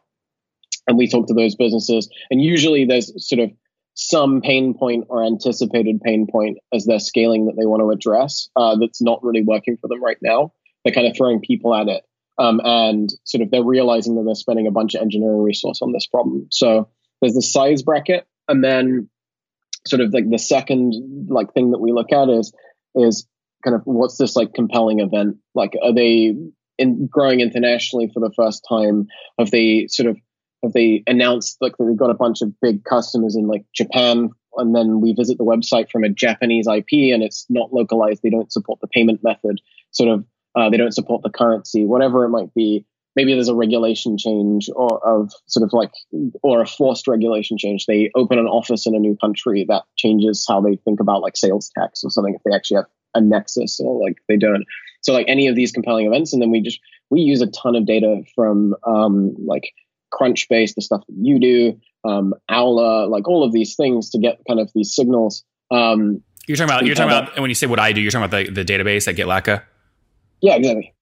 And 0.86 0.96
we 0.96 1.08
talk 1.08 1.26
to 1.28 1.34
those 1.34 1.54
businesses. 1.54 2.08
And 2.30 2.40
usually 2.40 2.86
there's 2.86 3.12
sort 3.28 3.40
of 3.40 3.50
some 3.94 4.40
pain 4.40 4.74
point 4.74 5.04
or 5.08 5.24
anticipated 5.24 6.00
pain 6.00 6.26
point 6.30 6.58
as 6.72 6.86
they're 6.86 7.00
scaling 7.00 7.46
that 7.46 7.56
they 7.58 7.66
want 7.66 7.80
to 7.80 7.90
address 7.90 8.48
uh, 8.54 8.76
that's 8.76 9.02
not 9.02 9.22
really 9.24 9.42
working 9.42 9.76
for 9.80 9.88
them 9.88 10.02
right 10.02 10.18
now 10.22 10.52
they're 10.88 10.94
kind 10.94 11.06
of 11.06 11.16
throwing 11.16 11.40
people 11.40 11.74
at 11.74 11.88
it. 11.88 12.02
Um, 12.38 12.60
and 12.64 13.10
sort 13.24 13.42
of 13.42 13.50
they're 13.50 13.64
realizing 13.64 14.14
that 14.14 14.22
they're 14.24 14.34
spending 14.34 14.66
a 14.66 14.70
bunch 14.70 14.94
of 14.94 15.02
engineering 15.02 15.42
resource 15.42 15.82
on 15.82 15.92
this 15.92 16.06
problem. 16.06 16.46
So 16.50 16.88
there's 17.20 17.34
the 17.34 17.42
size 17.42 17.82
bracket, 17.82 18.26
and 18.48 18.64
then 18.64 19.10
sort 19.86 20.00
of 20.00 20.14
like 20.14 20.30
the 20.30 20.38
second 20.38 21.28
like 21.28 21.52
thing 21.52 21.72
that 21.72 21.78
we 21.80 21.92
look 21.92 22.12
at 22.12 22.28
is 22.28 22.52
is 22.94 23.26
kind 23.64 23.74
of 23.74 23.82
what's 23.84 24.16
this 24.16 24.36
like 24.36 24.54
compelling 24.54 25.00
event? 25.00 25.36
Like, 25.54 25.74
are 25.82 25.92
they 25.92 26.34
in 26.78 27.08
growing 27.08 27.40
internationally 27.40 28.08
for 28.14 28.20
the 28.20 28.32
first 28.36 28.64
time? 28.68 29.08
Have 29.38 29.50
they 29.50 29.88
sort 29.88 30.08
of 30.08 30.16
have 30.62 30.72
they 30.72 31.02
announced 31.06 31.58
like 31.60 31.72
they've 31.76 31.96
got 31.96 32.10
a 32.10 32.14
bunch 32.14 32.40
of 32.40 32.52
big 32.60 32.84
customers 32.84 33.34
in 33.34 33.48
like 33.48 33.64
Japan? 33.74 34.30
And 34.56 34.74
then 34.74 35.00
we 35.00 35.12
visit 35.12 35.38
the 35.38 35.44
website 35.44 35.90
from 35.90 36.04
a 36.04 36.08
Japanese 36.08 36.66
IP 36.66 37.12
and 37.12 37.22
it's 37.22 37.46
not 37.48 37.72
localized. 37.72 38.22
They 38.22 38.30
don't 38.30 38.52
support 38.52 38.80
the 38.80 38.88
payment 38.88 39.24
method. 39.24 39.60
Sort 39.90 40.10
of 40.10 40.24
uh, 40.54 40.70
they 40.70 40.76
don't 40.76 40.94
support 40.94 41.22
the 41.22 41.30
currency, 41.30 41.84
whatever 41.84 42.24
it 42.24 42.30
might 42.30 42.52
be. 42.54 42.84
maybe 43.16 43.34
there's 43.34 43.48
a 43.48 43.54
regulation 43.54 44.16
change 44.16 44.70
or 44.74 45.04
of 45.06 45.32
sort 45.46 45.64
of 45.64 45.72
like 45.72 45.92
or 46.42 46.62
a 46.62 46.66
forced 46.66 47.08
regulation 47.08 47.58
change. 47.58 47.86
They 47.86 48.10
open 48.14 48.38
an 48.38 48.46
office 48.46 48.86
in 48.86 48.94
a 48.94 48.98
new 48.98 49.16
country 49.16 49.64
that 49.68 49.84
changes 49.96 50.44
how 50.48 50.60
they 50.60 50.76
think 50.76 51.00
about 51.00 51.22
like 51.22 51.36
sales 51.36 51.70
tax 51.76 52.04
or 52.04 52.10
something 52.10 52.34
if 52.34 52.42
they 52.44 52.54
actually 52.54 52.76
have 52.76 52.86
a 53.14 53.20
nexus 53.20 53.80
or 53.80 54.00
like 54.02 54.18
they 54.28 54.36
don't. 54.36 54.64
So 55.00 55.12
like 55.12 55.26
any 55.28 55.48
of 55.48 55.56
these 55.56 55.72
compelling 55.72 56.06
events 56.06 56.32
and 56.32 56.42
then 56.42 56.50
we 56.50 56.60
just 56.60 56.80
we 57.10 57.20
use 57.20 57.40
a 57.40 57.46
ton 57.46 57.76
of 57.76 57.86
data 57.86 58.22
from 58.34 58.74
um, 58.86 59.34
like 59.46 59.72
crunchbase 60.12 60.74
the 60.74 60.82
stuff 60.82 61.02
that 61.06 61.16
you 61.20 61.38
do 61.38 61.80
um, 62.04 62.34
like 62.48 63.28
all 63.28 63.44
of 63.44 63.52
these 63.52 63.76
things 63.76 64.10
to 64.10 64.18
get 64.18 64.40
kind 64.46 64.60
of 64.60 64.70
these 64.74 64.94
signals. 64.94 65.44
Um, 65.70 66.22
you're 66.46 66.56
talking 66.56 66.70
about 66.70 66.86
you're 66.86 66.94
talking 66.94 67.10
about 67.10 67.34
and 67.34 67.42
when 67.42 67.50
you 67.50 67.54
say 67.54 67.66
what 67.66 67.78
i 67.78 67.92
do 67.92 68.00
you're 68.00 68.10
talking 68.10 68.24
about 68.24 68.54
the, 68.54 68.62
the 68.62 68.64
database 68.64 69.06
at 69.06 69.16
GetLatka 69.16 69.62
yeah 70.40 70.54
exactly 70.54 70.94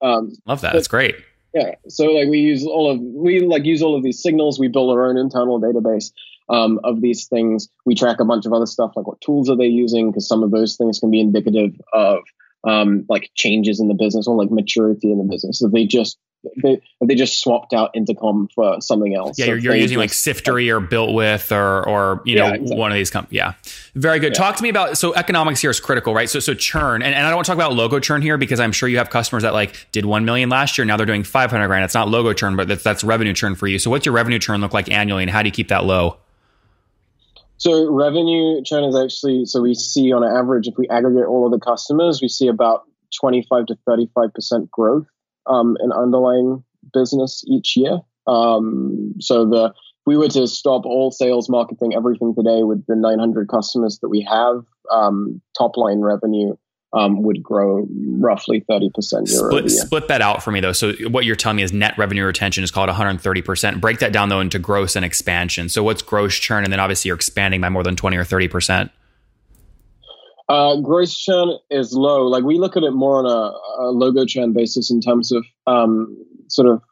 um, 0.00 0.32
love 0.46 0.60
that 0.60 0.72
but, 0.72 0.78
that's 0.78 0.88
great 0.88 1.16
yeah. 1.54 1.74
So 1.88 2.06
like 2.06 2.28
we 2.28 2.38
use 2.38 2.64
all 2.66 2.90
of 2.90 3.00
we 3.00 3.40
like 3.40 3.64
use 3.64 3.82
all 3.82 3.96
of 3.96 4.02
these 4.02 4.22
signals. 4.22 4.58
We 4.58 4.68
build 4.68 4.90
our 4.90 5.06
own 5.06 5.16
internal 5.16 5.60
database 5.60 6.12
um, 6.48 6.78
of 6.84 7.00
these 7.00 7.26
things. 7.26 7.68
We 7.86 7.94
track 7.94 8.20
a 8.20 8.24
bunch 8.24 8.46
of 8.46 8.52
other 8.52 8.66
stuff 8.66 8.92
like 8.96 9.06
what 9.06 9.20
tools 9.20 9.48
are 9.48 9.56
they 9.56 9.66
using 9.66 10.10
because 10.10 10.28
some 10.28 10.42
of 10.42 10.50
those 10.50 10.76
things 10.76 10.98
can 10.98 11.10
be 11.10 11.20
indicative 11.20 11.72
of 11.92 12.20
um, 12.64 13.04
like 13.08 13.30
changes 13.34 13.80
in 13.80 13.88
the 13.88 13.94
business 13.94 14.26
or 14.26 14.36
like 14.36 14.50
maturity 14.50 15.10
in 15.10 15.18
the 15.18 15.24
business. 15.24 15.62
If 15.62 15.72
they 15.72 15.86
just 15.86 16.18
they 16.62 16.80
they 17.04 17.14
just 17.14 17.40
swapped 17.40 17.72
out 17.72 17.90
intercom 17.94 18.48
for 18.54 18.80
something 18.80 19.14
else. 19.14 19.38
Yeah, 19.38 19.46
so 19.46 19.50
you're, 19.52 19.58
you're 19.58 19.74
using 19.74 19.98
just, 20.00 20.26
like 20.26 20.36
Siftery 20.36 20.70
or 20.70 20.80
BuiltWith 20.80 21.50
or 21.50 21.88
or 21.88 22.22
you 22.24 22.36
know 22.36 22.46
yeah, 22.46 22.54
exactly. 22.54 22.76
one 22.76 22.92
of 22.92 22.96
these 22.96 23.10
companies. 23.10 23.36
Yeah, 23.36 23.54
very 23.94 24.20
good. 24.20 24.32
Yeah. 24.34 24.38
Talk 24.44 24.56
to 24.56 24.62
me 24.62 24.68
about 24.68 24.96
so 24.96 25.14
economics 25.14 25.60
here 25.60 25.70
is 25.70 25.80
critical, 25.80 26.14
right? 26.14 26.30
So 26.30 26.38
so 26.38 26.54
churn, 26.54 27.02
and, 27.02 27.14
and 27.14 27.26
I 27.26 27.30
don't 27.30 27.36
want 27.36 27.46
to 27.46 27.50
talk 27.50 27.56
about 27.56 27.74
logo 27.74 27.98
churn 27.98 28.22
here 28.22 28.38
because 28.38 28.60
I'm 28.60 28.72
sure 28.72 28.88
you 28.88 28.98
have 28.98 29.10
customers 29.10 29.42
that 29.42 29.52
like 29.52 29.88
did 29.90 30.04
one 30.04 30.24
million 30.24 30.48
last 30.48 30.78
year, 30.78 30.84
now 30.84 30.96
they're 30.96 31.06
doing 31.06 31.24
500 31.24 31.66
grand. 31.66 31.84
It's 31.84 31.94
not 31.94 32.08
logo 32.08 32.32
churn, 32.32 32.56
but 32.56 32.68
that's 32.68 32.84
that's 32.84 33.02
revenue 33.02 33.34
churn 33.34 33.56
for 33.56 33.66
you. 33.66 33.78
So 33.78 33.90
what's 33.90 34.06
your 34.06 34.14
revenue 34.14 34.38
churn 34.38 34.60
look 34.60 34.72
like 34.72 34.90
annually, 34.90 35.24
and 35.24 35.30
how 35.30 35.42
do 35.42 35.48
you 35.48 35.52
keep 35.52 35.68
that 35.68 35.84
low? 35.84 36.18
So 37.58 37.90
revenue 37.92 38.62
churn 38.64 38.84
is 38.84 38.96
actually 38.96 39.44
so 39.44 39.60
we 39.60 39.74
see 39.74 40.12
on 40.12 40.24
average 40.24 40.68
if 40.68 40.74
we 40.78 40.88
aggregate 40.88 41.26
all 41.26 41.44
of 41.44 41.52
the 41.52 41.64
customers, 41.64 42.20
we 42.22 42.28
see 42.28 42.46
about 42.46 42.84
25 43.20 43.66
to 43.66 43.78
35 43.86 44.32
percent 44.32 44.70
growth 44.70 45.06
um, 45.46 45.76
in 45.80 45.92
underlying 45.92 46.62
business 46.92 47.42
each 47.46 47.76
year. 47.76 47.98
Um, 48.26 49.14
so 49.20 49.44
the 49.44 49.74
we 50.06 50.16
were 50.16 50.28
to 50.28 50.46
stop 50.46 50.86
all 50.86 51.10
sales, 51.10 51.50
marketing, 51.50 51.94
everything 51.94 52.34
today 52.34 52.62
with 52.62 52.86
the 52.86 52.96
900 52.96 53.46
customers 53.48 53.98
that 54.00 54.08
we 54.08 54.26
have, 54.30 54.64
um, 54.90 55.42
top 55.56 55.76
line 55.76 56.00
revenue 56.00 56.56
um, 56.92 57.22
would 57.22 57.42
grow 57.42 57.86
roughly 58.18 58.64
30% 58.68 59.28
year 59.28 59.38
split. 59.38 59.70
Split 59.70 60.08
that 60.08 60.22
out 60.22 60.42
for 60.42 60.50
me 60.50 60.60
though. 60.60 60.72
So 60.72 60.92
what 61.08 61.24
you're 61.24 61.36
telling 61.36 61.56
me 61.56 61.62
is 61.62 61.72
net 61.72 61.96
revenue 61.98 62.24
retention 62.24 62.64
is 62.64 62.70
called 62.70 62.88
130%. 62.88 63.80
Break 63.80 63.98
that 63.98 64.12
down 64.12 64.28
though 64.28 64.40
into 64.40 64.58
gross 64.58 64.96
and 64.96 65.04
expansion. 65.04 65.68
So 65.68 65.82
what's 65.82 66.02
gross 66.02 66.34
churn? 66.36 66.64
And 66.64 66.72
then 66.72 66.80
obviously 66.80 67.10
you're 67.10 67.16
expanding 67.16 67.60
by 67.60 67.68
more 67.68 67.82
than 67.82 67.96
20 67.96 68.16
or 68.16 68.24
30%. 68.24 68.90
Uh, 70.48 70.76
gross 70.80 71.14
churn 71.14 71.58
is 71.70 71.92
low. 71.92 72.26
Like 72.26 72.42
we 72.42 72.58
look 72.58 72.76
at 72.76 72.82
it 72.82 72.92
more 72.92 73.18
on 73.18 73.26
a, 73.26 73.84
a 73.84 73.90
logo 73.90 74.24
churn 74.24 74.54
basis 74.54 74.90
in 74.90 75.02
terms 75.02 75.30
of 75.30 75.44
um, 75.66 76.16
sort 76.48 76.68
of 76.68 76.82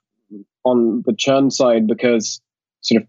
on 0.65 1.03
the 1.07 1.15
churn 1.15 1.50
side 1.50 1.87
because 1.87 2.43
sort 2.83 3.03
of 3.03 3.09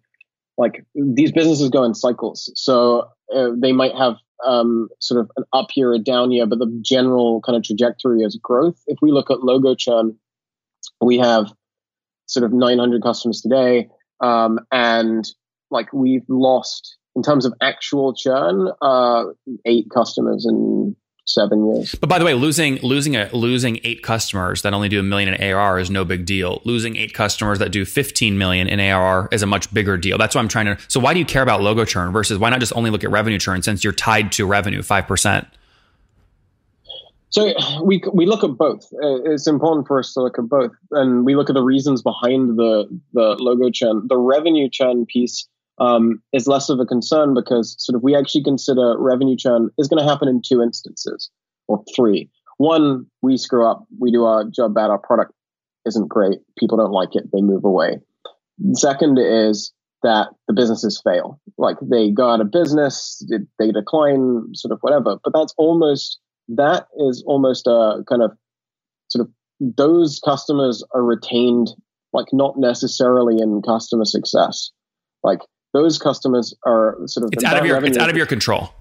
like 0.58 0.86
these 0.96 1.34
businesses 1.34 1.70
go 1.70 1.84
in 1.84 1.94
cycles. 1.94 2.50
So 2.56 3.10
uh, 3.36 3.50
they 3.58 3.74
might 3.74 3.94
have 3.96 4.16
um, 4.46 4.90
sort 5.00 5.22
of 5.22 5.32
an 5.38 5.44
up 5.54 5.68
year, 5.76 5.94
a 5.94 6.00
down 6.00 6.32
year, 6.32 6.46
but 6.46 6.60
the 6.60 6.80
general 6.82 7.42
kind 7.42 7.56
of 7.56 7.64
trajectory 7.64 8.22
is 8.22 8.40
growth. 8.42 8.82
If 8.88 8.98
we 9.02 9.12
look 9.12 9.32
at 9.32 9.44
logo 9.44 9.76
churn, 9.76 10.18
we 11.02 11.18
have 11.18 11.52
sort 12.26 12.44
of 12.44 12.54
900 12.54 13.02
customers 13.02 13.42
today, 13.42 13.90
um, 14.20 14.60
and 14.72 15.28
like 15.72 15.92
we've 15.94 16.26
lost 16.28 16.98
in 17.16 17.24
terms 17.24 17.46
of 17.46 17.54
actual 17.62 18.14
churn, 18.14 18.70
uh, 18.82 19.24
eight 19.66 19.88
customers 19.94 20.46
in 20.48 20.96
seven 21.30 21.66
years. 21.74 21.96
But 21.96 22.10
by 22.10 22.20
the 22.20 22.26
way, 22.26 22.34
losing 22.34 22.78
losing 22.78 23.16
a 23.16 23.30
losing 23.34 23.80
eight 23.84 24.04
customers 24.04 24.62
that 24.62 24.74
only 24.74 24.90
do 24.90 25.00
a 25.00 25.04
million 25.04 25.34
in 25.34 25.42
ARR 25.42 25.80
is 25.80 25.90
no 25.90 26.06
big 26.06 26.26
deal. 26.26 26.62
Losing 26.66 26.96
eight 26.96 27.14
customers 27.14 27.60
that 27.60 27.72
do 27.72 27.86
15 27.86 28.38
million 28.38 28.68
in 28.68 28.80
ARR 28.80 29.30
is 29.32 29.42
a 29.42 29.48
much 29.48 29.74
bigger 29.74 29.98
deal. 29.98 30.18
That's 30.18 30.36
why 30.36 30.42
I'm 30.42 30.48
trying 30.48 30.66
to. 30.66 30.78
So 30.88 31.00
why 31.00 31.14
do 31.14 31.20
you 31.20 31.26
care 31.26 31.44
about 31.44 31.62
logo 31.62 31.86
churn 31.86 32.12
versus 32.12 32.38
why 32.38 32.50
not 32.50 32.60
just 32.60 32.74
only 32.76 32.90
look 32.90 33.04
at 33.04 33.12
revenue 33.12 33.40
churn 33.40 33.62
since 33.62 33.84
you're 33.84 33.94
tied 33.94 34.32
to 34.34 34.46
revenue 34.46 34.82
five 34.82 35.08
percent? 35.08 35.48
So 37.30 37.54
we 37.84 38.02
we 38.14 38.26
look 38.26 38.44
at 38.44 38.58
both. 38.58 38.86
Uh, 38.94 39.32
it's 39.32 39.48
important 39.48 39.88
for 39.88 40.00
us 40.00 40.14
to 40.14 40.22
look 40.22 40.40
at 40.40 40.48
both, 40.48 40.72
and 40.92 41.26
we 41.26 41.36
look 41.36 41.50
at 41.50 41.54
the 41.54 41.64
reasons 41.64 42.02
behind 42.02 42.58
the 42.58 42.88
the 43.14 43.36
logo 43.40 43.70
churn. 43.70 44.08
The 44.08 44.18
revenue 44.18 44.70
churn 44.70 45.06
piece 45.06 45.48
um, 45.80 46.22
is 46.34 46.48
less 46.48 46.70
of 46.70 46.80
a 46.80 46.86
concern 46.86 47.34
because 47.34 47.76
sort 47.80 47.96
of 47.96 48.04
we 48.04 48.16
actually 48.16 48.44
consider 48.44 48.96
revenue 48.98 49.36
churn 49.38 49.70
is 49.78 49.88
going 49.88 50.02
to 50.02 50.10
happen 50.10 50.28
in 50.28 50.42
two 50.42 50.62
instances 50.62 51.30
or 51.68 51.84
three. 51.96 52.30
One, 52.58 53.06
we 53.22 53.38
screw 53.38 53.70
up, 53.70 53.86
we 54.00 54.12
do 54.12 54.24
our 54.24 54.44
job 54.46 54.74
bad, 54.74 54.90
our 54.90 54.98
product 54.98 55.32
isn't 55.86 56.08
great, 56.08 56.40
people 56.58 56.78
don't 56.78 56.92
like 56.92 57.16
it, 57.16 57.26
they 57.32 57.42
move 57.42 57.64
away. 57.64 58.00
Second 58.74 59.20
is 59.20 59.72
that 60.02 60.30
the 60.48 60.54
businesses 60.54 61.00
fail, 61.04 61.40
like 61.58 61.78
they 61.82 62.10
go 62.10 62.30
out 62.30 62.42
of 62.42 62.52
business, 62.52 63.24
they 63.60 63.72
decline, 63.72 64.46
sort 64.54 64.72
of 64.72 64.80
whatever. 64.82 65.18
But 65.24 65.34
that's 65.34 65.54
almost 65.58 66.20
that 66.50 66.88
is 66.98 67.24
almost 67.28 67.68
a 67.68 68.04
kind 68.08 68.22
of 68.22 68.32
sort 69.10 69.28
of 69.28 69.34
those 69.60 70.20
customers 70.24 70.84
are 70.94 71.04
retained 71.04 71.70
like 72.14 72.28
not 72.32 72.58
necessarily 72.58 73.36
in 73.42 73.62
customer 73.62 74.06
success 74.06 74.72
like 75.24 75.40
those 75.74 75.98
customers 75.98 76.56
are 76.66 76.98
sort 77.06 77.26
of 77.26 77.30
it's 77.34 77.44
out 77.44 77.58
of 77.58 77.66
your 77.66 77.84
it's 77.84 77.98
out 77.98 78.10
of 78.10 78.18
your 78.18 78.26
control. 78.26 78.74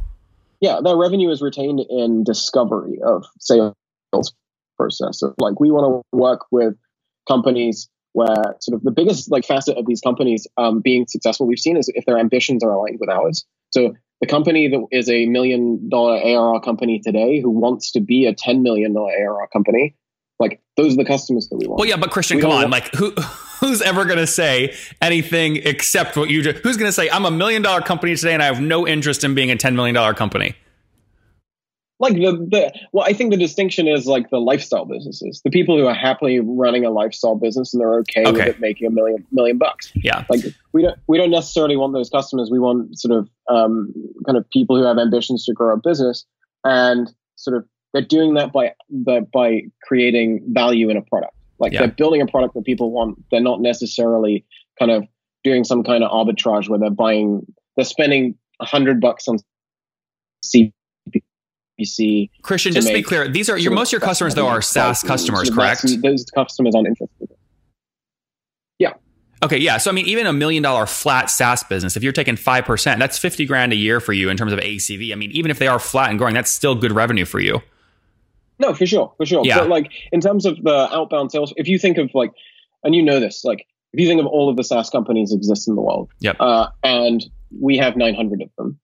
Yeah, 0.61 0.81
that 0.83 0.97
revenue 0.97 1.31
is 1.31 1.43
retained 1.43 1.81
in 1.81 2.25
discovery 2.25 2.99
of 3.05 3.25
sales 3.39 3.75
process. 4.77 5.21
So 5.21 5.35
like 5.39 5.61
we 5.61 5.71
want 5.71 6.03
to 6.03 6.17
work 6.17 6.47
with 6.51 6.75
companies 7.29 7.89
where 8.13 8.57
sort 8.61 8.75
of 8.75 8.83
the 8.83 8.91
biggest 8.91 9.31
like 9.31 9.45
facet 9.45 9.77
of 9.77 9.87
these 9.87 10.01
companies 10.01 10.47
um, 10.57 10.81
being 10.81 11.07
successful 11.07 11.47
we've 11.47 11.59
seen 11.59 11.77
is 11.77 11.91
if 11.95 12.07
their 12.07 12.19
ambitions 12.19 12.65
are 12.65 12.71
aligned 12.71 12.99
with 12.99 13.11
ours. 13.11 13.45
So 13.71 13.95
the 14.23 14.27
company 14.27 14.69
that 14.69 14.87
is 14.91 15.11
a 15.11 15.27
million 15.27 15.89
dollar 15.91 16.19
ARR 16.19 16.61
company 16.61 17.01
today 17.05 17.41
who 17.43 17.51
wants 17.51 17.93
to 17.93 18.01
be 18.01 18.25
a 18.25 18.35
ten 18.35 18.63
million 18.63 18.95
dollar 18.95 19.13
ARR 19.13 19.49
company, 19.53 19.95
like 20.39 20.61
those 20.77 20.95
are 20.95 20.97
the 20.97 21.05
customers 21.05 21.49
that 21.49 21.57
we 21.57 21.67
want. 21.67 21.79
Well, 21.81 21.89
yeah, 21.89 21.97
but 21.97 22.11
Christian, 22.11 22.37
we 22.37 22.43
come 22.43 22.51
on, 22.51 22.59
want- 22.59 22.71
like 22.71 22.95
who 22.95 23.13
who's 23.61 23.83
ever 23.83 24.05
going 24.05 24.19
to 24.19 24.27
say 24.27 24.75
anything 25.01 25.57
except 25.57 26.17
what 26.17 26.31
you 26.31 26.43
just, 26.43 26.59
who's 26.59 26.77
going 26.77 26.89
to 26.89 26.93
say, 26.93 27.09
I'm 27.11 27.25
a 27.25 27.31
million 27.31 27.63
dollar 27.63 27.81
company 27.81 28.15
today 28.17 28.35
and 28.35 28.43
I 28.43 28.47
have 28.47 28.61
no 28.61 28.87
interest 28.87 29.25
in 29.25 29.35
being 29.35 29.51
a 29.51 29.57
$10 29.57 29.75
million 29.75 30.15
company? 30.15 30.55
Like 31.99 32.13
the, 32.13 32.33
the, 32.51 32.73
well, 32.93 33.07
I 33.09 33.15
think 33.15 33.31
the 33.31 33.39
distinction 33.39 33.89
is 33.89 34.07
like 34.07 34.29
the 34.29 34.39
lifestyle 34.39 34.85
businesses, 34.85 35.41
the 35.43 35.51
people 35.51 35.79
who 35.79 35.87
are 35.87 35.95
happily 35.95 36.41
running 36.41 36.85
a 36.85 36.91
lifestyle 36.91 37.37
business 37.37 37.73
and 37.73 37.81
they're 37.81 37.95
okay, 38.01 38.27
okay. 38.27 38.33
with 38.33 38.47
it 38.49 38.61
making 38.61 38.87
a 38.87 38.91
million, 38.91 39.27
million 39.33 39.57
bucks. 39.57 39.91
Yeah. 39.95 40.25
Like 40.29 40.43
we 40.75 40.83
don't, 40.83 40.99
we 41.07 41.17
don't 41.17 41.31
necessarily 41.31 41.77
want 41.77 41.95
those 41.95 42.11
customers. 42.11 42.51
We 42.51 42.59
want 42.59 42.99
sort 42.99 43.19
of, 43.19 43.31
um, 43.49 43.95
kind 44.27 44.37
of 44.37 44.49
people 44.51 44.77
who 44.77 44.85
have 44.85 44.99
ambitions 44.99 45.47
to 45.47 45.55
grow 45.55 45.73
a 45.73 45.79
business 45.79 46.27
and 46.65 47.11
sort 47.37 47.57
of 47.57 47.67
they're 47.97 48.05
doing 48.05 48.35
that 48.35 48.53
by, 48.53 48.75
by 49.33 49.63
creating 49.83 50.45
value 50.49 50.91
in 50.91 50.99
a 50.99 51.03
product. 51.03 51.33
Like 51.59 51.73
yeah. 51.73 51.79
they're 51.79 51.89
building 51.89 52.21
a 52.21 52.27
product 52.27 52.53
that 52.53 52.65
people 52.67 52.91
want. 52.91 53.25
They're 53.31 53.41
not 53.41 53.63
necessarily 53.63 54.45
kind 54.79 54.91
of 54.91 55.05
doing 55.43 55.65
some 55.65 55.83
kind 55.83 56.05
of 56.05 56.11
arbitrage 56.11 56.69
where 56.69 56.79
they're 56.79 56.91
buying, 56.91 57.47
they're 57.75 57.87
spending 57.87 58.35
a 58.61 58.67
hundred 58.67 59.01
bucks 59.01 59.29
on 59.29 59.39
CPC. 60.45 62.29
Christian, 62.43 62.75
just 62.75 62.89
to 62.89 62.93
be 62.93 63.03
clear, 63.03 63.29
these 63.29 63.49
are 63.49 63.57
your 63.57 63.73
most 63.73 63.89
of 63.89 63.93
your 63.93 64.07
customers 64.07 64.35
though 64.35 64.47
are 64.47 64.61
SaaS 64.61 65.03
customers, 65.03 65.49
correct? 65.49 65.87
Those 66.03 66.27
customers 66.35 66.75
aren't 66.75 66.89
interested. 66.89 67.31
Yeah. 68.79 68.93
Okay, 69.43 69.57
yeah. 69.57 69.79
So 69.79 69.91
I 69.91 69.95
mean, 69.95 70.05
even 70.05 70.27
a 70.27 70.35
million 70.35 70.63
dollar 70.63 70.85
flat 70.85 71.31
SaaS 71.31 71.65
business, 71.65 71.97
if 71.97 72.03
you're 72.03 72.13
taking 72.13 72.37
five 72.37 72.67
percent, 72.67 73.01
that's 73.01 73.17
fifty 73.17 73.47
grand 73.47 73.73
a 73.73 73.77
year 73.77 74.01
for 74.01 74.13
you 74.13 74.29
in 74.29 74.37
terms 74.37 74.53
of 74.53 74.59
ACV. 74.59 75.13
I 75.13 75.15
mean, 75.15 75.31
even 75.31 75.51
if 75.51 75.59
they 75.59 75.67
are 75.67 75.79
flat 75.79 76.11
and 76.11 76.19
growing, 76.19 76.35
that's 76.35 76.51
still 76.51 76.75
good 76.75 76.93
revenue 76.93 77.25
for 77.25 77.41
you. 77.41 77.63
No, 78.59 78.75
for 78.75 78.87
sure, 78.87 79.13
for 79.17 79.27
sure. 79.27 79.45
Yeah. 79.45 79.61
But 79.61 79.69
like 79.69 79.91
in 80.13 80.21
terms 80.21 80.47
of 80.47 80.63
the 80.63 80.89
outbound 80.93 81.33
sales, 81.33 81.53
if 81.57 81.69
you 81.69 81.79
think 81.79 81.99
of 81.99 82.11
like, 82.15 82.33
and 82.85 82.95
you 82.95 83.03
know 83.03 83.21
this, 83.21 83.45
like 83.45 83.67
if 83.93 84.01
you 84.01 84.09
think 84.09 84.21
of 84.21 84.27
all 84.27 84.49
of 84.49 84.57
the 84.57 84.65
SaaS 84.65 84.91
companies 84.91 85.33
exist 85.33 85.69
in 85.69 85.75
the 85.75 85.83
world, 85.83 86.11
yep. 86.21 86.37
Uh, 86.41 86.69
and 86.83 87.25
we 87.61 87.77
have 87.77 87.97
900 87.97 88.43
of 88.43 88.49
them, 88.57 88.79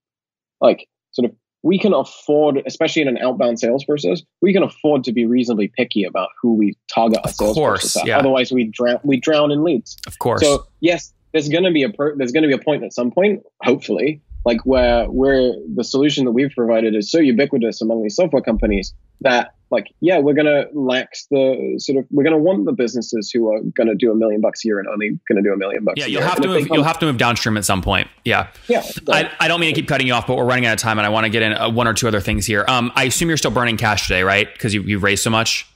like 0.61 0.87
sort 1.11 1.29
of 1.29 1.35
we 1.63 1.79
can 1.79 1.93
afford, 1.93 2.61
especially 2.65 3.01
in 3.01 3.07
an 3.07 3.17
outbound 3.19 3.57
sales 3.57 3.85
process, 3.85 4.21
we 4.41 4.51
can 4.51 4.63
afford 4.63 5.03
to 5.05 5.13
be 5.13 5.25
reasonably 5.25 5.71
picky 5.77 6.03
about 6.03 6.29
who 6.41 6.55
we 6.55 6.77
target 6.93 7.19
our 7.23 7.31
sales 7.31 7.55
course. 7.55 7.97
Yeah. 8.05 8.19
Otherwise, 8.19 8.51
we 8.51 8.65
drown 8.65 8.99
we 9.03 9.17
drown 9.19 9.51
in 9.51 9.63
leads. 9.63 9.97
Of 10.05 10.19
course. 10.19 10.41
So 10.41 10.67
yes, 10.81 11.13
there's 11.31 11.49
going 11.49 11.63
to 11.63 11.71
be 11.71 11.83
a 11.83 11.89
per, 11.89 12.15
there's 12.17 12.31
going 12.31 12.43
to 12.43 12.47
be 12.47 12.53
a 12.53 12.63
point 12.63 12.83
at 12.83 12.93
some 12.93 13.11
point, 13.11 13.41
hopefully, 13.61 14.21
like 14.45 14.65
where 14.65 15.09
we're 15.09 15.53
the 15.75 15.83
solution 15.83 16.25
that 16.25 16.31
we've 16.31 16.51
provided 16.55 16.95
is 16.95 17.09
so 17.09 17.19
ubiquitous 17.19 17.81
among 17.81 18.03
these 18.03 18.15
software 18.15 18.41
companies 18.41 18.93
that 19.21 19.53
like 19.71 19.87
yeah 20.01 20.19
we're 20.19 20.33
gonna 20.33 20.65
lax 20.73 21.27
the 21.31 21.75
sort 21.77 21.97
of 21.97 22.05
we're 22.11 22.23
gonna 22.23 22.37
want 22.37 22.65
the 22.65 22.71
businesses 22.71 23.31
who 23.31 23.51
are 23.51 23.59
gonna 23.75 23.95
do 23.95 24.11
a 24.11 24.15
million 24.15 24.41
bucks 24.41 24.63
a 24.63 24.67
year 24.67 24.79
and 24.79 24.87
only 24.87 25.19
gonna 25.27 25.41
do 25.41 25.53
a 25.53 25.57
million 25.57 25.83
bucks 25.83 25.99
yeah 25.99 26.05
you'll 26.05 26.21
year. 26.21 26.29
have 26.29 26.41
to 26.41 26.47
move 26.47 26.67
you'll 26.71 26.83
have 26.83 26.99
to 26.99 27.05
move 27.05 27.17
downstream 27.17 27.57
at 27.57 27.65
some 27.65 27.81
point 27.81 28.07
yeah 28.25 28.47
yeah 28.67 28.83
I, 29.09 29.31
I 29.39 29.47
don't 29.47 29.59
mean 29.59 29.73
to 29.73 29.79
keep 29.79 29.87
cutting 29.87 30.07
you 30.07 30.13
off, 30.13 30.27
but 30.27 30.37
we're 30.37 30.45
running 30.45 30.65
out 30.65 30.73
of 30.73 30.79
time, 30.79 30.97
and 30.97 31.05
I 31.05 31.09
want 31.09 31.25
to 31.25 31.29
get 31.29 31.41
in 31.41 31.53
uh, 31.53 31.69
one 31.69 31.87
or 31.87 31.93
two 31.93 32.07
other 32.07 32.19
things 32.19 32.45
here. 32.45 32.65
Um, 32.67 32.91
I 32.95 33.05
assume 33.05 33.29
you're 33.29 33.37
still 33.37 33.51
burning 33.51 33.77
cash 33.77 34.07
today, 34.07 34.23
right? 34.23 34.51
Because 34.51 34.73
you 34.73 34.81
you 34.81 34.99
raised 34.99 35.23
so 35.23 35.29
much. 35.29 35.67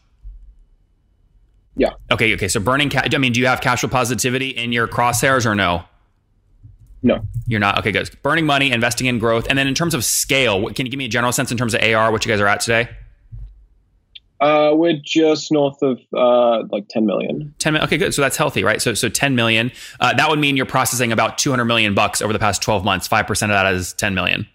Yeah. 1.75 1.91
Okay. 2.11 2.33
Okay. 2.33 2.47
So 2.47 2.59
burning 2.59 2.89
cash. 2.89 3.13
I 3.13 3.17
mean, 3.17 3.33
do 3.33 3.39
you 3.39 3.47
have 3.47 3.61
cash 3.61 3.81
flow 3.81 3.89
positivity 3.89 4.49
in 4.49 4.71
your 4.71 4.87
crosshairs 4.87 5.45
or 5.45 5.55
no? 5.55 5.85
No 7.07 7.25
You're 7.47 7.59
not. 7.59 7.79
Okay. 7.79 7.91
Good. 7.91 8.09
Burning 8.21 8.45
money, 8.45 8.71
investing 8.71 9.07
in 9.07 9.19
growth, 9.19 9.47
and 9.49 9.57
then 9.57 9.67
in 9.67 9.73
terms 9.73 9.93
of 9.93 10.03
scale, 10.03 10.61
what, 10.61 10.75
can 10.75 10.85
you 10.85 10.91
give 10.91 10.97
me 10.97 11.05
a 11.05 11.09
general 11.09 11.31
sense 11.31 11.51
in 11.51 11.57
terms 11.57 11.73
of 11.73 11.81
AR, 11.81 12.11
what 12.11 12.25
you 12.25 12.31
guys 12.31 12.41
are 12.41 12.47
at 12.47 12.59
today? 12.59 12.89
uh 14.39 14.71
we're 14.71 14.99
just 15.03 15.51
north 15.51 15.81
of 15.81 15.99
uh 16.13 16.63
like 16.71 16.87
10 16.89 17.05
million 17.05 17.55
10 17.57 17.73
million. 17.73 17.87
Okay, 17.87 17.97
good. 17.97 18.13
So 18.13 18.21
that's 18.21 18.37
healthy, 18.37 18.63
right? 18.63 18.81
So 18.81 18.93
so 18.93 19.09
10 19.09 19.35
million. 19.35 19.71
Uh, 19.99 20.13
that 20.13 20.29
would 20.29 20.39
mean 20.39 20.55
you're 20.55 20.67
processing 20.67 21.11
about 21.11 21.39
200 21.39 21.65
million 21.65 21.95
bucks 21.95 22.21
over 22.21 22.33
the 22.33 22.39
past 22.39 22.61
12 22.61 22.85
months. 22.85 23.07
5% 23.07 23.29
of 23.29 23.49
that 23.49 23.73
is 23.73 23.93
10 23.93 24.13
million. 24.13 24.47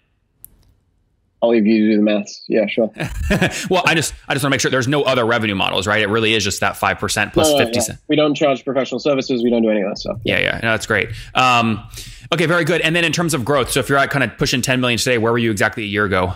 I'll 1.43 1.49
leave 1.49 1.67
you 1.67 1.85
to 1.85 1.91
do 1.91 1.97
the 1.97 2.01
math. 2.01 2.25
yeah 2.47 2.65
sure 2.67 2.89
well, 3.69 3.83
I 3.85 3.93
just 3.93 4.13
I 4.27 4.33
just 4.33 4.43
want 4.43 4.45
to 4.45 4.49
make 4.49 4.61
sure 4.61 4.71
there's 4.71 4.87
no 4.87 5.03
other 5.03 5.25
revenue 5.25 5.53
models, 5.55 5.85
right? 5.85 6.01
It 6.01 6.07
really 6.09 6.33
is 6.33 6.43
just 6.43 6.59
that 6.61 6.73
5% 6.75 7.33
plus 7.33 7.49
No, 7.51 7.57
no, 7.57 7.65
50 7.65 7.75
yeah. 7.77 7.81
cents. 7.81 8.01
we 8.07 8.15
don't 8.15 8.33
charge 8.33 8.63
professional 8.63 8.99
services 8.99 9.43
we 9.43 9.49
don't 9.51 9.61
do 9.61 9.69
any 9.69 9.81
of 9.81 9.89
that 9.89 9.97
stuff 9.97 10.17
Yeah, 10.23 10.39
yeah. 10.39 10.53
No, 10.63 10.71
that's 10.71 10.87
great. 10.87 11.09
Um, 11.35 11.83
okay, 12.33 12.45
very 12.47 12.63
good. 12.63 12.81
And 12.81 12.95
then 12.95 13.03
in 13.03 13.11
terms 13.11 13.33
of 13.33 13.43
growth, 13.45 13.69
so 13.71 13.79
if 13.81 13.89
you're 13.89 13.97
at 13.97 14.09
kind 14.09 14.23
of 14.23 14.37
pushing 14.37 14.61
10 14.61 14.79
million 14.81 14.97
today, 14.97 15.17
where 15.19 15.31
were 15.31 15.37
you 15.37 15.51
exactly 15.51 15.83
a 15.83 15.87
year 15.87 16.05
ago? 16.05 16.33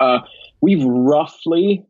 uh 0.00 0.18
we've 0.60 0.84
roughly 0.84 1.86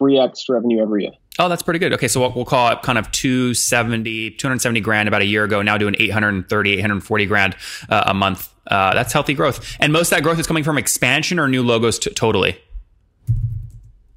3x 0.00 0.48
revenue 0.48 0.82
every 0.82 1.04
year 1.04 1.12
Oh, 1.38 1.48
that's 1.48 1.62
pretty 1.62 1.78
good. 1.78 1.94
Okay, 1.94 2.08
so 2.08 2.20
we'll, 2.20 2.32
we'll 2.34 2.44
call 2.44 2.70
it 2.72 2.82
kind 2.82 2.98
of 2.98 3.10
270, 3.10 4.32
270 4.32 4.80
grand 4.82 5.08
about 5.08 5.22
a 5.22 5.24
year 5.24 5.44
ago, 5.44 5.62
now 5.62 5.78
doing 5.78 5.96
830, 5.98 6.72
840 6.74 7.24
grand 7.26 7.56
uh, 7.88 8.02
a 8.06 8.12
month. 8.12 8.51
Uh, 8.66 8.94
that's 8.94 9.12
healthy 9.12 9.34
growth. 9.34 9.76
And 9.80 9.92
most 9.92 10.12
of 10.12 10.16
that 10.16 10.22
growth 10.22 10.38
is 10.38 10.46
coming 10.46 10.64
from 10.64 10.78
expansion 10.78 11.38
or 11.38 11.48
new 11.48 11.62
logos 11.62 11.98
t- 11.98 12.10
totally. 12.10 12.58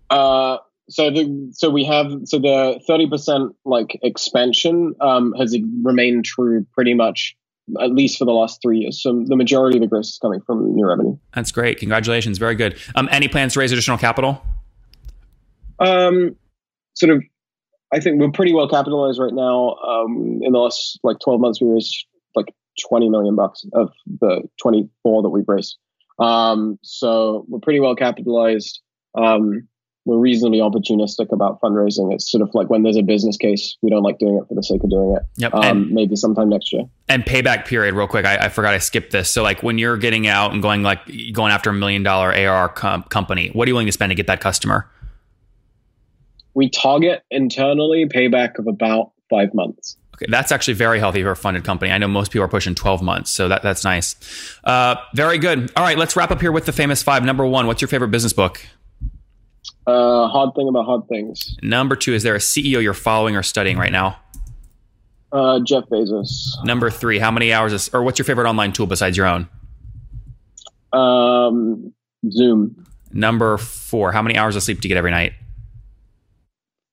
Uh, 0.09 0.57
so 0.89 1.09
the 1.09 1.49
so 1.51 1.69
we 1.71 1.83
have 1.85 2.11
so 2.25 2.37
the 2.37 2.79
thirty 2.85 3.07
percent 3.09 3.55
like 3.65 3.97
expansion 4.03 4.93
um, 5.01 5.33
has 5.33 5.57
remained 5.83 6.25
true 6.25 6.65
pretty 6.73 6.93
much 6.93 7.35
at 7.81 7.91
least 7.91 8.19
for 8.19 8.25
the 8.25 8.31
last 8.31 8.61
three 8.61 8.79
years. 8.79 9.01
So 9.01 9.23
the 9.25 9.35
majority 9.35 9.77
of 9.77 9.81
the 9.81 9.87
growth 9.87 10.05
is 10.05 10.19
coming 10.21 10.41
from 10.41 10.75
new 10.75 10.87
revenue. 10.87 11.17
That's 11.33 11.51
great. 11.51 11.79
Congratulations. 11.79 12.37
Very 12.37 12.53
good. 12.53 12.77
Um, 12.93 13.09
any 13.11 13.27
plans 13.27 13.53
to 13.53 13.59
raise 13.59 13.71
additional 13.71 13.97
capital? 13.97 14.43
Um, 15.79 16.35
sort 16.93 17.09
of, 17.09 17.23
I 17.91 17.99
think 17.99 18.21
we're 18.21 18.31
pretty 18.31 18.53
well 18.53 18.69
capitalized 18.69 19.19
right 19.19 19.33
now. 19.33 19.73
Um, 19.75 20.39
in 20.43 20.51
the 20.51 20.59
last 20.59 20.99
like 21.03 21.17
twelve 21.19 21.41
months, 21.41 21.59
we 21.59 21.67
raised 21.67 22.05
like 22.75 22.89
twenty 22.89 23.10
million 23.10 23.36
bucks 23.36 23.65
of 23.74 23.91
the 24.20 24.44
twenty 24.62 24.89
four 25.03 25.22
that 25.24 25.29
we've 25.29 25.48
raised. 25.48 25.77
Um, 26.20 26.79
so 26.82 27.46
we're 27.48 27.60
pretty 27.60 27.79
well 27.79 27.96
capitalized. 27.96 28.82
Um, 29.17 29.67
we're 30.05 30.20
reasonably 30.20 30.60
opportunistic 30.60 31.32
about 31.32 31.60
fundraising. 31.60 32.13
It's 32.13 32.29
sort 32.29 32.44
of 32.44 32.53
like 32.53 32.70
when 32.70 32.84
there's 32.84 32.96
a 32.96 33.01
business 33.01 33.38
case, 33.38 33.75
we 33.82 33.89
don't 33.89 34.03
like 34.03 34.20
doing 34.20 34.36
it 34.38 34.48
for 34.48 34.53
the 34.53 34.62
sake 34.62 34.84
of 34.84 34.89
doing 34.91 35.15
it. 35.17 35.24
Yep. 35.38 35.53
Um, 35.55 35.63
and, 35.63 35.91
maybe 35.91 36.15
sometime 36.15 36.50
next 36.50 36.72
year. 36.72 36.84
and 37.10 37.25
payback 37.25 37.65
period, 37.65 37.96
real 37.96 38.08
quick. 38.08 38.24
I, 38.24 38.46
I 38.46 38.50
forgot 38.50 38.75
I 38.75 38.77
skipped 38.77 39.12
this. 39.12 39.32
So, 39.32 39.41
like, 39.41 39.63
when 39.63 39.79
you're 39.79 39.98
getting 39.98 40.27
out 40.27 40.53
and 40.53 40.62
going 40.62 40.84
like 40.84 41.00
going 41.34 41.51
after 41.51 41.72
a 41.72 41.74
million 41.74 42.03
dollar 42.03 42.34
AR 42.36 42.70
com- 42.70 43.03
company, 43.03 43.50
what 43.53 43.67
are 43.67 43.70
you 43.70 43.74
willing 43.74 43.88
to 43.88 43.91
spend 43.91 44.12
to 44.12 44.15
get 44.15 44.27
that 44.27 44.41
customer? 44.41 44.89
We 46.53 46.70
target 46.70 47.24
internally 47.32 48.05
payback 48.05 48.60
of 48.60 48.67
about 48.67 49.12
five 49.29 49.53
months. 49.53 49.98
Okay, 50.15 50.27
that's 50.29 50.53
actually 50.53 50.75
very 50.75 50.98
healthy 50.98 51.24
for 51.24 51.31
a 51.31 51.36
funded 51.36 51.65
company. 51.65 51.91
I 51.91 51.98
know 51.98 52.07
most 52.07 52.31
people 52.31 52.45
are 52.45 52.50
pushing 52.50 52.74
12 52.74 53.01
months, 53.01 53.31
so 53.31 53.50
that, 53.50 53.63
that's 53.63 53.84
nice. 53.84 54.15
Uh, 54.63 54.95
very 55.13 55.38
good. 55.38 55.74
All 55.75 55.84
right, 55.84 55.98
let's 55.98 56.15
wrap 56.15 56.31
up 56.31 56.39
here 56.39 56.53
with 56.53 56.65
the 56.65 56.71
famous 56.71 57.04
five. 57.04 57.25
Number 57.25 57.45
one, 57.45 57.67
what's 57.67 57.82
your 57.82 57.89
favorite 57.89 58.12
business 58.12 58.32
book? 58.32 58.65
Uh, 59.86 60.30
hard 60.30 60.56
thing 60.56 60.69
about 60.69 60.86
hard 60.86 61.06
things. 61.10 61.58
Number 61.62 61.97
two, 61.97 62.13
is 62.13 62.23
there 62.23 62.34
a 62.34 62.39
CEO 62.39 62.82
you're 62.82 62.93
following 62.93 63.36
or 63.36 63.43
studying 63.43 63.78
right 63.78 63.91
now? 63.91 64.17
Uh, 65.34 65.60
Jeff 65.60 65.84
Bezos. 65.91 66.63
Number 66.63 66.89
three, 66.89 67.19
how 67.19 67.30
many 67.30 67.51
hours, 67.51 67.73
is, 67.73 67.89
or 67.89 68.01
what's 68.01 68.17
your 68.17 68.25
favorite 68.25 68.47
online 68.47 68.71
tool 68.71 68.88
besides 68.88 69.17
your 69.17 69.25
own? 69.25 69.49
Um, 70.93 71.93
Zoom. 72.32 72.86
Number 73.12 73.58
four, 73.58 74.13
how 74.13 74.21
many 74.21 74.38
hours 74.38 74.56
of 74.56 74.63
sleep 74.63 74.80
do 74.80 74.88
you 74.88 74.89
get 74.89 74.97
every 74.97 75.12
night? 75.12 75.34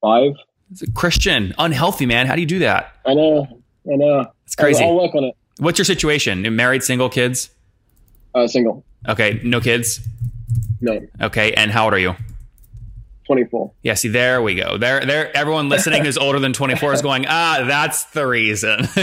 Five. 0.00 0.32
Christian, 0.94 1.54
unhealthy, 1.56 2.04
man. 2.04 2.26
How 2.26 2.34
do 2.34 2.40
you 2.40 2.46
do 2.48 2.58
that? 2.60 2.91
I 3.06 3.14
know. 3.14 3.46
I 3.90 3.96
know. 3.96 4.26
It's 4.44 4.54
crazy. 4.54 4.82
I'll, 4.82 4.90
I'll 4.90 4.96
work 4.96 5.14
on 5.14 5.24
it. 5.24 5.36
What's 5.58 5.78
your 5.78 5.84
situation? 5.84 6.44
You 6.44 6.50
Married, 6.50 6.82
single, 6.82 7.08
kids? 7.08 7.50
Uh, 8.34 8.46
single. 8.46 8.84
Okay, 9.08 9.40
no 9.42 9.60
kids. 9.60 10.00
No. 10.80 11.00
Okay, 11.20 11.52
and 11.54 11.70
how 11.70 11.84
old 11.84 11.94
are 11.94 11.98
you? 11.98 12.14
24. 13.26 13.72
Yeah, 13.82 13.94
see, 13.94 14.08
there 14.08 14.42
we 14.42 14.54
go. 14.54 14.76
There, 14.76 15.04
there. 15.06 15.34
Everyone 15.36 15.68
listening 15.68 16.04
who's 16.04 16.18
older 16.18 16.38
than 16.38 16.52
24 16.52 16.92
is 16.92 17.02
going, 17.02 17.24
ah, 17.28 17.64
that's 17.66 18.04
the 18.06 18.26
reason. 18.26 18.80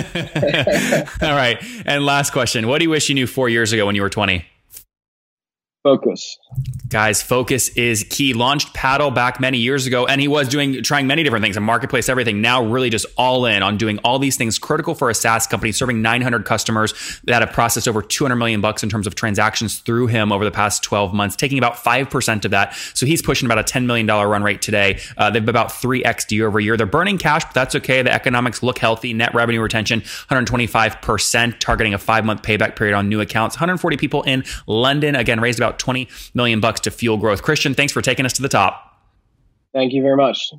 All 1.21 1.35
right. 1.35 1.57
And 1.85 2.05
last 2.05 2.31
question: 2.31 2.67
What 2.67 2.79
do 2.79 2.83
you 2.83 2.89
wish 2.89 3.09
you 3.09 3.15
knew 3.15 3.27
four 3.27 3.49
years 3.49 3.71
ago 3.71 3.85
when 3.85 3.95
you 3.95 4.01
were 4.01 4.09
20? 4.09 4.45
Focus. 5.83 6.37
Guys, 6.89 7.21
focus 7.21 7.69
is 7.69 8.03
key. 8.09 8.33
Launched 8.33 8.73
Paddle 8.73 9.11
back 9.11 9.39
many 9.39 9.59
years 9.59 9.87
ago, 9.87 10.05
and 10.07 10.19
he 10.19 10.27
was 10.27 10.49
doing 10.49 10.83
trying 10.83 11.07
many 11.07 11.23
different 11.23 11.43
things, 11.43 11.55
a 11.55 11.61
marketplace, 11.61 12.09
everything. 12.09 12.41
Now, 12.41 12.63
really 12.65 12.89
just 12.89 13.05
all 13.15 13.45
in 13.45 13.63
on 13.63 13.77
doing 13.77 13.97
all 13.99 14.19
these 14.19 14.35
things 14.35 14.59
critical 14.59 14.93
for 14.93 15.09
a 15.09 15.13
SaaS 15.13 15.47
company, 15.47 15.71
serving 15.71 16.01
900 16.01 16.43
customers 16.43 17.21
that 17.25 17.41
have 17.41 17.53
processed 17.53 17.87
over 17.87 18.01
200 18.01 18.35
million 18.35 18.59
bucks 18.59 18.83
in 18.83 18.89
terms 18.89 19.07
of 19.07 19.15
transactions 19.15 19.79
through 19.79 20.07
him 20.07 20.33
over 20.33 20.43
the 20.43 20.51
past 20.51 20.83
12 20.83 21.13
months, 21.13 21.37
taking 21.37 21.57
about 21.57 21.77
five 21.77 22.09
percent 22.09 22.43
of 22.43 22.51
that. 22.51 22.73
So 22.93 23.05
he's 23.05 23.21
pushing 23.21 23.45
about 23.45 23.59
a 23.59 23.63
10 23.63 23.87
million 23.87 24.05
dollar 24.05 24.27
run 24.27 24.43
rate 24.43 24.61
today. 24.61 24.99
Uh, 25.15 25.29
they've 25.29 25.47
about 25.47 25.71
three 25.71 26.03
x 26.03 26.29
year 26.29 26.47
over 26.47 26.59
year. 26.59 26.75
They're 26.75 26.87
burning 26.87 27.17
cash, 27.17 27.45
but 27.45 27.53
that's 27.53 27.75
okay. 27.75 28.01
The 28.01 28.11
economics 28.11 28.63
look 28.63 28.79
healthy. 28.79 29.13
Net 29.13 29.33
revenue 29.33 29.61
retention 29.61 29.99
125 29.99 31.01
percent, 31.01 31.61
targeting 31.61 31.93
a 31.93 31.99
five 31.99 32.25
month 32.25 32.41
payback 32.41 32.75
period 32.75 32.95
on 32.95 33.07
new 33.07 33.21
accounts. 33.21 33.55
140 33.55 33.95
people 33.95 34.23
in 34.23 34.43
London 34.65 35.15
again 35.15 35.39
raised 35.39 35.59
about 35.59 35.68
20 35.77 36.07
million 36.33 36.59
bucks 36.59 36.79
to 36.81 36.91
fuel 36.91 37.17
growth. 37.17 37.43
Christian, 37.43 37.73
thanks 37.73 37.93
for 37.93 38.01
taking 38.01 38.25
us 38.25 38.33
to 38.33 38.41
the 38.41 38.49
top. 38.49 39.03
Thank 39.73 39.93
you 39.93 40.01
very 40.01 40.17
much. 40.17 40.51